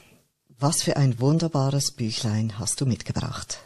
was 0.59 0.83
für 0.83 0.99
ein 0.99 1.19
wunderbares 1.19 1.93
Büchlein 1.93 2.59
hast 2.59 2.83
du 2.83 2.85
mitgebracht? 2.85 3.61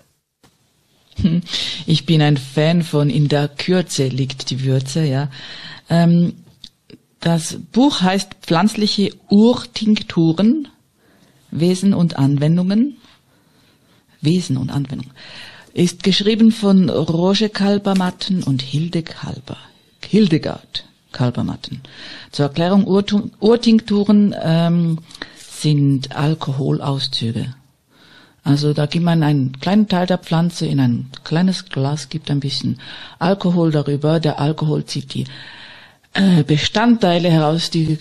Ich 1.85 2.07
bin 2.07 2.23
ein 2.23 2.37
Fan 2.37 2.85
von 2.85 3.11
In 3.11 3.27
der 3.27 3.49
Kürze 3.49 4.07
liegt 4.07 4.51
die 4.51 4.63
Würze, 4.63 5.05
ja. 5.05 5.33
Ähm, 5.91 6.35
das 7.19 7.59
Buch 7.73 8.03
heißt 8.03 8.35
Pflanzliche 8.43 9.11
Urtinkturen, 9.31 10.69
Wesen 11.51 11.93
und 11.93 12.17
Anwendungen. 12.17 12.97
Wesen 14.21 14.57
und 14.57 14.71
Anwendung. 14.71 15.11
Ist 15.73 16.05
geschrieben 16.05 16.53
von 16.53 16.89
Roger 16.89 17.49
Kalbermatten 17.49 18.45
und 18.45 18.63
Hilde 18.63 19.03
Kalber. 19.03 19.59
Hildegard 20.07 20.85
Kalbermatten. 21.15 21.81
Zur 22.31 22.47
Erklärung, 22.47 22.87
Urtinkturen 22.87 24.35
ähm, 24.39 24.99
sind 25.39 26.15
Alkoholauszüge. 26.15 27.55
Also 28.43 28.75
da 28.75 28.85
gibt 28.85 29.07
man 29.07 29.23
einen 29.23 29.59
kleinen 29.59 29.89
Teil 29.89 30.07
der 30.07 30.19
Pflanze 30.19 30.67
in 30.67 30.79
ein 30.79 31.07
kleines 31.25 31.71
Glas, 31.71 32.11
gibt 32.11 32.31
ein 32.31 32.41
bisschen 32.41 32.79
Alkohol 33.19 33.71
darüber. 33.71 34.21
Der 34.21 34.39
Alkohol 34.39 34.85
zieht 34.85 35.15
die 35.15 35.25
äh, 36.13 36.43
Bestandteile 36.43 37.31
heraus, 37.31 37.71
die, 37.71 37.99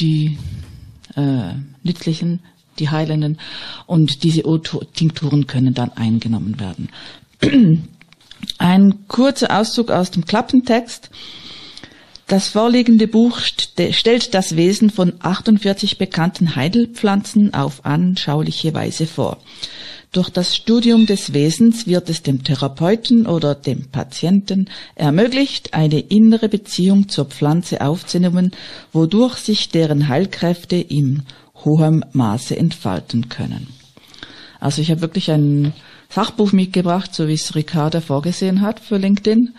die 0.00 0.38
äh, 1.14 1.52
nützlichen, 1.82 2.40
die 2.78 2.88
heilenden. 2.88 3.38
Und 3.86 4.22
diese 4.22 4.46
O-Tinkturen 4.46 5.46
können 5.46 5.74
dann 5.74 5.92
eingenommen 5.92 6.58
werden. 6.58 6.88
Ein 8.58 9.06
kurzer 9.08 9.60
Auszug 9.60 9.90
aus 9.90 10.10
dem 10.10 10.24
Klappentext. 10.24 11.10
Das 12.32 12.48
vorliegende 12.48 13.08
Buch 13.08 13.40
st 13.40 13.78
stellt 13.90 14.32
das 14.32 14.56
Wesen 14.56 14.88
von 14.88 15.12
48 15.18 15.98
bekannten 15.98 16.56
Heidelpflanzen 16.56 17.52
auf 17.52 17.84
anschauliche 17.84 18.72
Weise 18.72 19.06
vor. 19.06 19.36
Durch 20.12 20.30
das 20.30 20.56
Studium 20.56 21.04
des 21.04 21.34
Wesens 21.34 21.86
wird 21.86 22.08
es 22.08 22.22
dem 22.22 22.42
Therapeuten 22.42 23.26
oder 23.26 23.54
dem 23.54 23.90
Patienten 23.90 24.70
ermöglicht, 24.94 25.74
eine 25.74 26.00
innere 26.00 26.48
Beziehung 26.48 27.10
zur 27.10 27.26
Pflanze 27.26 27.82
aufzunehmen, 27.82 28.52
wodurch 28.94 29.36
sich 29.36 29.68
deren 29.68 30.08
Heilkräfte 30.08 30.76
in 30.76 31.24
hohem 31.66 32.02
Maße 32.14 32.56
entfalten 32.56 33.28
können. 33.28 33.66
Also 34.58 34.80
ich 34.80 34.90
habe 34.90 35.02
wirklich 35.02 35.30
ein 35.30 35.74
Sachbuch 36.08 36.52
mitgebracht, 36.52 37.14
so 37.14 37.28
wie 37.28 37.34
es 37.34 37.54
Ricarda 37.54 38.00
vorgesehen 38.00 38.62
hat 38.62 38.80
für 38.80 38.96
LinkedIn. 38.96 39.50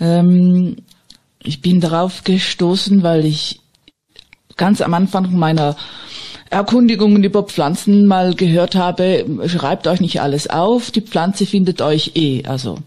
Ähm, 0.00 0.78
ich 1.42 1.60
bin 1.60 1.80
darauf 1.80 2.24
gestoßen, 2.24 3.02
weil 3.02 3.24
ich 3.24 3.60
ganz 4.56 4.80
am 4.80 4.94
Anfang 4.94 5.36
meiner 5.36 5.76
Erkundigungen 6.50 7.22
über 7.24 7.42
Pflanzen 7.42 8.06
mal 8.06 8.34
gehört 8.34 8.74
habe, 8.74 9.26
schreibt 9.46 9.86
euch 9.86 10.00
nicht 10.00 10.20
alles 10.20 10.48
auf, 10.48 10.90
die 10.90 11.02
Pflanze 11.02 11.46
findet 11.46 11.82
euch 11.82 12.12
eh. 12.14 12.44
Also 12.46 12.78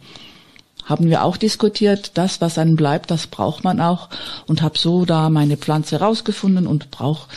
haben 0.83 1.09
wir 1.09 1.23
auch 1.23 1.37
diskutiert, 1.37 2.11
das, 2.15 2.41
was 2.41 2.57
einem 2.57 2.75
bleibt, 2.75 3.11
das 3.11 3.27
braucht 3.27 3.63
man 3.63 3.79
auch 3.79 4.09
und 4.47 4.61
habe 4.61 4.77
so 4.77 5.05
da 5.05 5.29
meine 5.29 5.57
Pflanze 5.57 5.99
rausgefunden 5.99 6.65
und 6.65 6.91
brauche 6.91 7.29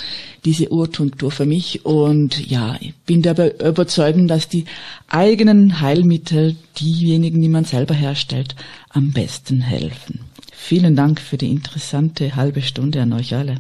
diese 0.44 0.70
Urtunktur 0.70 1.30
für 1.30 1.46
mich 1.46 1.84
und 1.84 2.50
ja, 2.50 2.76
ich 2.80 2.94
bin 3.06 3.22
der 3.22 3.60
Überzeugung, 3.64 4.28
dass 4.28 4.48
die 4.48 4.64
eigenen 5.08 5.80
Heilmittel, 5.80 6.56
diejenigen, 6.80 7.40
die 7.40 7.48
man 7.48 7.64
selber 7.64 7.94
herstellt, 7.94 8.56
am 8.88 9.12
besten 9.12 9.60
helfen. 9.60 10.20
Vielen 10.66 10.96
Dank 10.96 11.20
für 11.20 11.36
die 11.36 11.50
interessante 11.50 12.36
halbe 12.36 12.62
Stunde 12.62 13.02
an 13.02 13.12
euch 13.12 13.34
alle. 13.34 13.56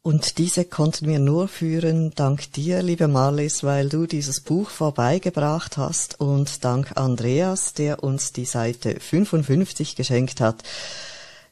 Und 0.00 0.38
diese 0.38 0.64
konnten 0.64 1.06
wir 1.06 1.18
nur 1.18 1.48
führen 1.48 2.12
dank 2.14 2.50
dir, 2.54 2.82
liebe 2.82 3.06
Marlies, 3.06 3.62
weil 3.62 3.90
du 3.90 4.06
dieses 4.06 4.40
Buch 4.40 4.70
vorbeigebracht 4.70 5.76
hast 5.76 6.18
und 6.18 6.64
dank 6.64 6.96
Andreas, 6.96 7.74
der 7.74 8.02
uns 8.02 8.32
die 8.32 8.46
Seite 8.46 8.98
55 8.98 9.96
geschenkt 9.96 10.40
hat. 10.40 10.62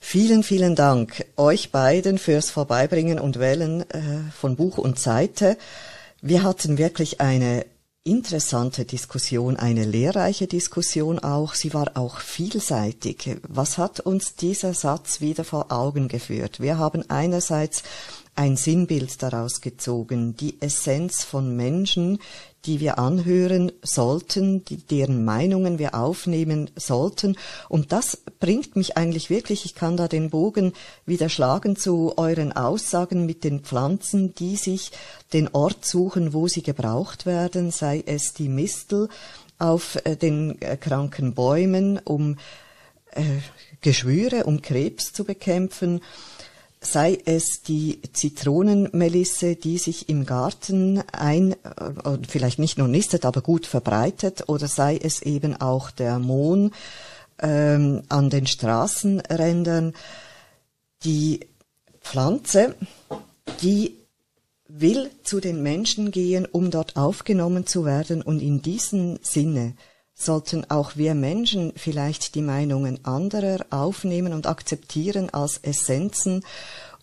Vielen, 0.00 0.42
vielen 0.42 0.74
Dank 0.74 1.26
euch 1.36 1.70
beiden 1.70 2.16
fürs 2.16 2.50
Vorbeibringen 2.50 3.20
und 3.20 3.38
Wählen 3.38 3.82
äh, 3.90 4.20
von 4.34 4.56
Buch 4.56 4.78
und 4.78 4.98
Seite. 4.98 5.58
Wir 6.22 6.44
hatten 6.44 6.78
wirklich 6.78 7.20
eine 7.20 7.66
interessante 8.08 8.86
Diskussion, 8.86 9.56
eine 9.56 9.84
lehrreiche 9.84 10.46
Diskussion 10.46 11.18
auch. 11.18 11.54
Sie 11.54 11.74
war 11.74 11.92
auch 11.94 12.20
vielseitig. 12.20 13.38
Was 13.46 13.76
hat 13.76 14.00
uns 14.00 14.34
dieser 14.34 14.72
Satz 14.72 15.20
wieder 15.20 15.44
vor 15.44 15.70
Augen 15.70 16.08
geführt? 16.08 16.58
Wir 16.58 16.78
haben 16.78 17.04
einerseits 17.10 17.82
ein 18.34 18.56
Sinnbild 18.56 19.22
daraus 19.22 19.60
gezogen, 19.60 20.36
die 20.36 20.60
Essenz 20.60 21.24
von 21.24 21.54
Menschen, 21.54 22.18
die 22.68 22.80
wir 22.80 22.98
anhören 22.98 23.72
sollten, 23.82 24.62
die, 24.66 24.76
deren 24.76 25.24
Meinungen 25.24 25.78
wir 25.78 25.94
aufnehmen 25.94 26.70
sollten. 26.76 27.38
Und 27.70 27.92
das 27.92 28.18
bringt 28.40 28.76
mich 28.76 28.98
eigentlich 28.98 29.30
wirklich, 29.30 29.64
ich 29.64 29.74
kann 29.74 29.96
da 29.96 30.06
den 30.06 30.28
Bogen 30.28 30.74
wieder 31.06 31.30
schlagen 31.30 31.76
zu 31.76 32.12
euren 32.18 32.52
Aussagen 32.52 33.24
mit 33.24 33.42
den 33.42 33.60
Pflanzen, 33.60 34.34
die 34.34 34.56
sich 34.56 34.92
den 35.32 35.48
Ort 35.48 35.86
suchen, 35.86 36.34
wo 36.34 36.46
sie 36.46 36.62
gebraucht 36.62 37.24
werden, 37.24 37.70
sei 37.70 38.04
es 38.04 38.34
die 38.34 38.50
Mistel 38.50 39.08
auf 39.58 39.96
äh, 40.04 40.16
den 40.16 40.60
äh, 40.60 40.76
kranken 40.76 41.32
Bäumen, 41.32 41.98
um 42.04 42.36
äh, 43.12 43.22
Geschwüre, 43.80 44.44
um 44.44 44.60
Krebs 44.60 45.14
zu 45.14 45.24
bekämpfen, 45.24 46.02
sei 46.80 47.18
es 47.24 47.62
die 47.62 48.00
Zitronenmelisse, 48.12 49.56
die 49.56 49.78
sich 49.78 50.08
im 50.08 50.26
Garten 50.26 51.02
ein, 51.12 51.52
äh, 51.52 52.18
vielleicht 52.28 52.58
nicht 52.58 52.78
nur 52.78 52.88
nistet, 52.88 53.24
aber 53.24 53.40
gut 53.40 53.66
verbreitet, 53.66 54.48
oder 54.48 54.68
sei 54.68 54.96
es 54.96 55.22
eben 55.22 55.60
auch 55.60 55.90
der 55.90 56.18
Mohn 56.18 56.72
ähm, 57.40 58.02
an 58.08 58.30
den 58.30 58.46
Straßenrändern. 58.46 59.94
Die 61.04 61.40
Pflanze, 62.00 62.74
die 63.62 63.94
will 64.68 65.10
zu 65.22 65.40
den 65.40 65.62
Menschen 65.62 66.10
gehen, 66.10 66.46
um 66.46 66.70
dort 66.70 66.96
aufgenommen 66.96 67.66
zu 67.66 67.84
werden 67.84 68.22
und 68.22 68.40
in 68.40 68.62
diesem 68.62 69.18
Sinne 69.22 69.74
sollten 70.18 70.68
auch 70.68 70.96
wir 70.96 71.14
Menschen 71.14 71.72
vielleicht 71.76 72.34
die 72.34 72.42
Meinungen 72.42 73.04
anderer 73.04 73.64
aufnehmen 73.70 74.32
und 74.32 74.46
akzeptieren 74.46 75.30
als 75.30 75.58
Essenzen, 75.58 76.44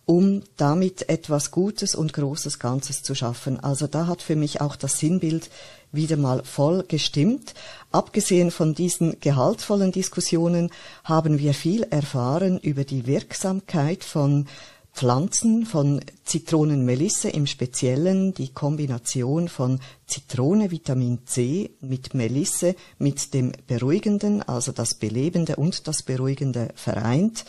um 0.06 0.44
damit 0.58 1.10
etwas 1.10 1.50
Gutes 1.50 1.96
und 1.96 2.14
Großes 2.14 2.60
Ganzes 2.60 3.02
zu 3.02 3.16
schaffen. 3.16 3.60
Also 3.60 3.88
da 3.88 4.06
hat 4.06 4.22
für 4.22 4.36
mich 4.36 4.62
auch 4.62 4.76
das 4.76 5.00
Sinnbild 5.00 5.50
wieder 5.92 6.18
mal 6.18 6.44
voll 6.44 6.84
gestimmt. 6.88 7.54
Abgesehen 7.92 8.52
von 8.52 8.76
diesen 8.76 9.20
gehaltvollen 9.22 9.92
Diskussionen 9.92 10.70
haben 11.06 11.40
wir 11.40 11.54
viel 11.54 11.84
erfahren 11.84 12.60
über 12.60 12.84
die 12.84 13.08
Wirksamkeit 13.08 14.04
von 14.04 14.48
Pflanzen 14.96 15.66
von 15.66 16.00
Zitronenmelisse 16.24 17.28
im 17.30 17.48
Speziellen, 17.48 18.34
die 18.34 18.54
Kombination 18.54 19.50
von 19.50 19.82
Zitrone, 20.08 20.72
Vitamin 20.72 21.28
C 21.28 21.72
mit 21.82 22.14
Melisse, 22.14 22.76
mit 22.98 23.34
dem 23.34 23.52
Beruhigenden, 23.68 24.42
also 24.42 24.72
das 24.72 24.94
Belebende 24.94 25.58
und 25.58 25.90
das 25.90 26.02
Beruhigende 26.02 26.70
vereint. 26.76 27.44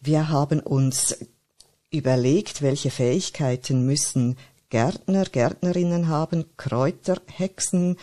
Wir 0.00 0.30
haben 0.30 0.60
uns 0.60 1.18
überlegt, 1.90 2.62
welche 2.62 2.90
Fähigkeiten 2.90 3.84
müssen 3.84 4.38
Gärtner, 4.70 5.26
Gärtnerinnen 5.26 6.08
haben, 6.08 6.46
Kräuterhexen, 6.56 7.98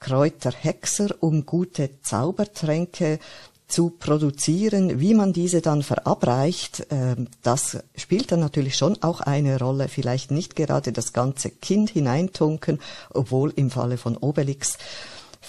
Kräuterhexer, 0.00 1.14
um 1.20 1.46
gute 1.46 2.00
Zaubertränke 2.02 3.20
zu 3.68 3.90
produzieren, 3.90 4.98
wie 4.98 5.12
man 5.14 5.34
diese 5.34 5.60
dann 5.60 5.82
verabreicht, 5.82 6.86
ähm, 6.90 7.28
das 7.42 7.78
spielt 7.96 8.32
dann 8.32 8.40
natürlich 8.40 8.76
schon 8.76 9.02
auch 9.02 9.20
eine 9.20 9.58
Rolle. 9.58 9.88
Vielleicht 9.88 10.30
nicht 10.30 10.56
gerade 10.56 10.90
das 10.90 11.12
ganze 11.12 11.50
Kind 11.50 11.90
hineintunken, 11.90 12.80
obwohl 13.10 13.52
im 13.54 13.70
Falle 13.70 13.98
von 13.98 14.16
Obelix 14.16 14.78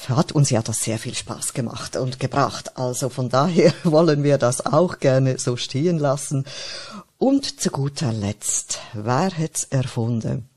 hat 0.08 0.32
uns 0.34 0.50
ja 0.50 0.62
das 0.62 0.82
sehr 0.82 1.00
viel 1.00 1.16
Spaß 1.16 1.54
gemacht 1.54 1.96
und 1.96 2.20
gebracht. 2.20 2.78
Also 2.78 3.10
von 3.10 3.30
daher 3.30 3.74
wollen 3.84 4.24
wir 4.24 4.38
das 4.38 4.66
auch 4.66 5.00
gerne 5.00 5.40
so 5.40 5.56
stehen 5.56 5.98
lassen. 5.98 6.46
Und 7.18 7.62
zu 7.62 7.70
guter 7.70 8.14
Letzt, 8.14 8.80
wer 8.94 9.32
hätt's 9.32 9.64
erfunden? 9.64 10.50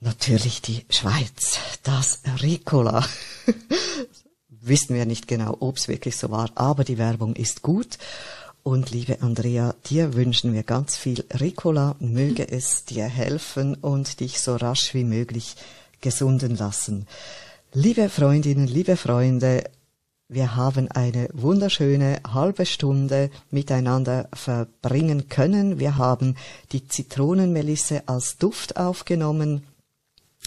Natürlich 0.00 0.60
die 0.60 0.84
Schweiz, 0.90 1.58
das 1.82 2.20
Ricola. 2.42 3.04
wissen 4.66 4.94
wir 4.94 5.06
nicht 5.06 5.28
genau, 5.28 5.56
ob 5.60 5.76
es 5.76 5.88
wirklich 5.88 6.16
so 6.16 6.30
war, 6.30 6.50
aber 6.54 6.84
die 6.84 6.98
Werbung 6.98 7.34
ist 7.36 7.62
gut. 7.62 7.98
Und 8.62 8.90
liebe 8.90 9.20
Andrea, 9.20 9.74
dir 9.90 10.14
wünschen 10.14 10.54
wir 10.54 10.62
ganz 10.62 10.96
viel 10.96 11.24
Ricola, 11.38 11.96
möge 12.00 12.48
es 12.50 12.84
dir 12.86 13.04
helfen 13.04 13.74
und 13.74 14.20
dich 14.20 14.40
so 14.40 14.56
rasch 14.56 14.94
wie 14.94 15.04
möglich 15.04 15.56
gesunden 16.00 16.56
lassen. 16.56 17.06
Liebe 17.74 18.08
Freundinnen, 18.08 18.66
liebe 18.66 18.96
Freunde, 18.96 19.64
wir 20.28 20.56
haben 20.56 20.90
eine 20.90 21.28
wunderschöne 21.34 22.20
halbe 22.26 22.64
Stunde 22.64 23.30
miteinander 23.50 24.28
verbringen 24.32 25.28
können. 25.28 25.78
Wir 25.78 25.98
haben 25.98 26.36
die 26.72 26.88
Zitronenmelisse 26.88 28.04
als 28.06 28.38
Duft 28.38 28.78
aufgenommen. 28.78 29.64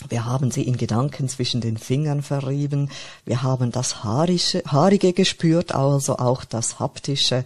Wir 0.10 0.26
haben 0.26 0.52
sie 0.52 0.64
in 0.64 0.78
Gedanken 0.78 1.28
zwischen 1.28 1.60
den 1.60 1.78
Fingern 1.78 2.22
verrieben. 2.22 2.89
Wir 3.26 3.43
haben 3.43 3.72
das 3.72 4.04
Haarische, 4.04 4.64
Haarige 4.66 5.14
gespürt, 5.14 5.74
also 5.74 6.18
auch 6.18 6.45
das 6.45 6.80
Haptische. 6.80 7.43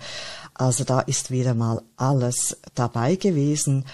Also 0.53 0.83
da 0.83 0.99
ist 0.99 1.31
wieder 1.31 1.53
mal 1.53 1.81
alles 1.95 2.57
dabei 2.75 3.15
gewesen. 3.15 3.85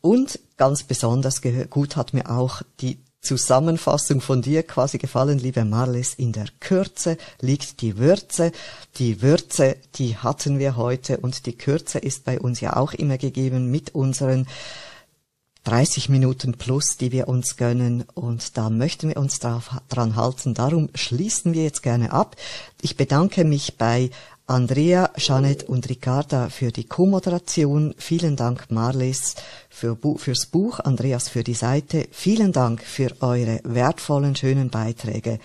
Und 0.00 0.38
ganz 0.56 0.84
besonders 0.84 1.42
gut 1.68 1.96
hat 1.96 2.14
mir 2.14 2.30
auch 2.30 2.62
die 2.80 2.98
Zusammenfassung 3.26 4.20
von 4.20 4.40
dir 4.40 4.62
quasi 4.62 4.98
gefallen, 4.98 5.40
liebe 5.40 5.64
Marlis. 5.64 6.14
In 6.14 6.30
der 6.30 6.46
Kürze 6.60 7.18
liegt 7.40 7.80
die 7.80 7.98
Würze. 7.98 8.52
Die 8.98 9.20
Würze, 9.20 9.76
die 9.96 10.16
hatten 10.16 10.60
wir 10.60 10.76
heute 10.76 11.18
und 11.18 11.46
die 11.46 11.58
Kürze 11.58 11.98
ist 11.98 12.24
bei 12.24 12.38
uns 12.38 12.60
ja 12.60 12.76
auch 12.76 12.92
immer 12.92 13.18
gegeben 13.18 13.68
mit 13.68 13.96
unseren 13.96 14.46
30 15.66 16.08
Minuten 16.10 16.52
plus, 16.52 16.96
die 16.96 17.10
wir 17.10 17.26
uns 17.26 17.56
gönnen 17.56 18.04
und 18.14 18.56
da 18.56 18.70
möchten 18.70 19.08
wir 19.08 19.16
uns 19.16 19.40
drauf, 19.40 19.70
dran 19.88 20.14
halten. 20.14 20.54
Darum 20.54 20.90
schließen 20.94 21.54
wir 21.54 21.64
jetzt 21.64 21.82
gerne 21.82 22.12
ab. 22.12 22.36
Ich 22.82 22.96
bedanke 22.96 23.44
mich 23.44 23.76
bei 23.76 24.10
Andrea, 24.46 25.10
Janet 25.16 25.64
und 25.64 25.88
Ricarda 25.88 26.50
für 26.50 26.70
die 26.70 26.84
Co-Moderation. 26.84 27.96
Vielen 27.98 28.36
Dank 28.36 28.70
Marlis 28.70 29.34
für, 29.68 29.98
fürs 30.18 30.46
Buch, 30.46 30.78
Andreas 30.78 31.28
für 31.28 31.42
die 31.42 31.54
Seite. 31.54 32.06
Vielen 32.12 32.52
Dank 32.52 32.80
für 32.84 33.10
eure 33.20 33.58
wertvollen, 33.64 34.36
schönen 34.36 34.70
Beiträge. 34.70 35.40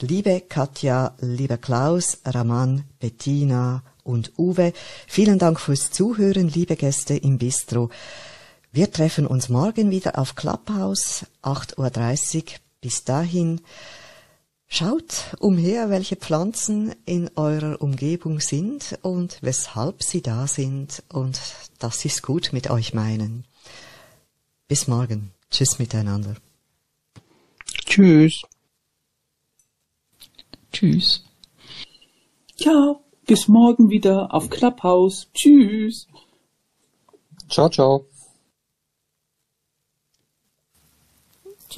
Liebe 0.00 0.44
Katja, 0.48 1.12
lieber 1.20 1.58
Klaus, 1.58 2.18
Raman, 2.24 2.84
Bettina 3.00 3.82
und 4.02 4.32
Uwe, 4.38 4.72
vielen 5.06 5.38
Dank 5.38 5.60
fürs 5.60 5.90
Zuhören, 5.90 6.48
liebe 6.48 6.76
Gäste 6.76 7.16
im 7.16 7.36
Bistro. 7.36 7.90
Wir 8.70 8.90
treffen 8.92 9.26
uns 9.26 9.48
morgen 9.48 9.90
wieder 9.90 10.18
auf 10.18 10.34
Clubhouse, 10.34 11.24
8.30 11.42 12.36
Uhr. 12.36 12.42
Bis 12.82 13.02
dahin, 13.02 13.62
schaut 14.68 15.36
umher, 15.40 15.88
welche 15.88 16.16
Pflanzen 16.16 16.94
in 17.06 17.30
eurer 17.34 17.80
Umgebung 17.80 18.40
sind 18.40 18.98
und 19.00 19.38
weshalb 19.40 20.02
sie 20.02 20.20
da 20.20 20.46
sind 20.46 21.02
und 21.08 21.40
dass 21.78 22.00
sie 22.00 22.08
es 22.08 22.22
gut 22.22 22.50
mit 22.52 22.68
euch 22.68 22.92
meinen. 22.92 23.44
Bis 24.68 24.86
morgen. 24.86 25.32
Tschüss 25.50 25.78
miteinander. 25.78 26.36
Tschüss. 27.86 28.42
Tschüss. 30.72 31.24
Ja, 32.56 33.00
bis 33.26 33.48
morgen 33.48 33.88
wieder 33.88 34.34
auf 34.34 34.50
Clubhouse. 34.50 35.28
Tschüss. 35.32 36.06
Ciao, 37.48 37.70
ciao. 37.70 38.07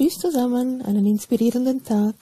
Tschüss 0.01 0.17
zusammen, 0.17 0.81
einen 0.81 1.05
inspirierenden 1.05 1.83
Tag. 1.83 2.15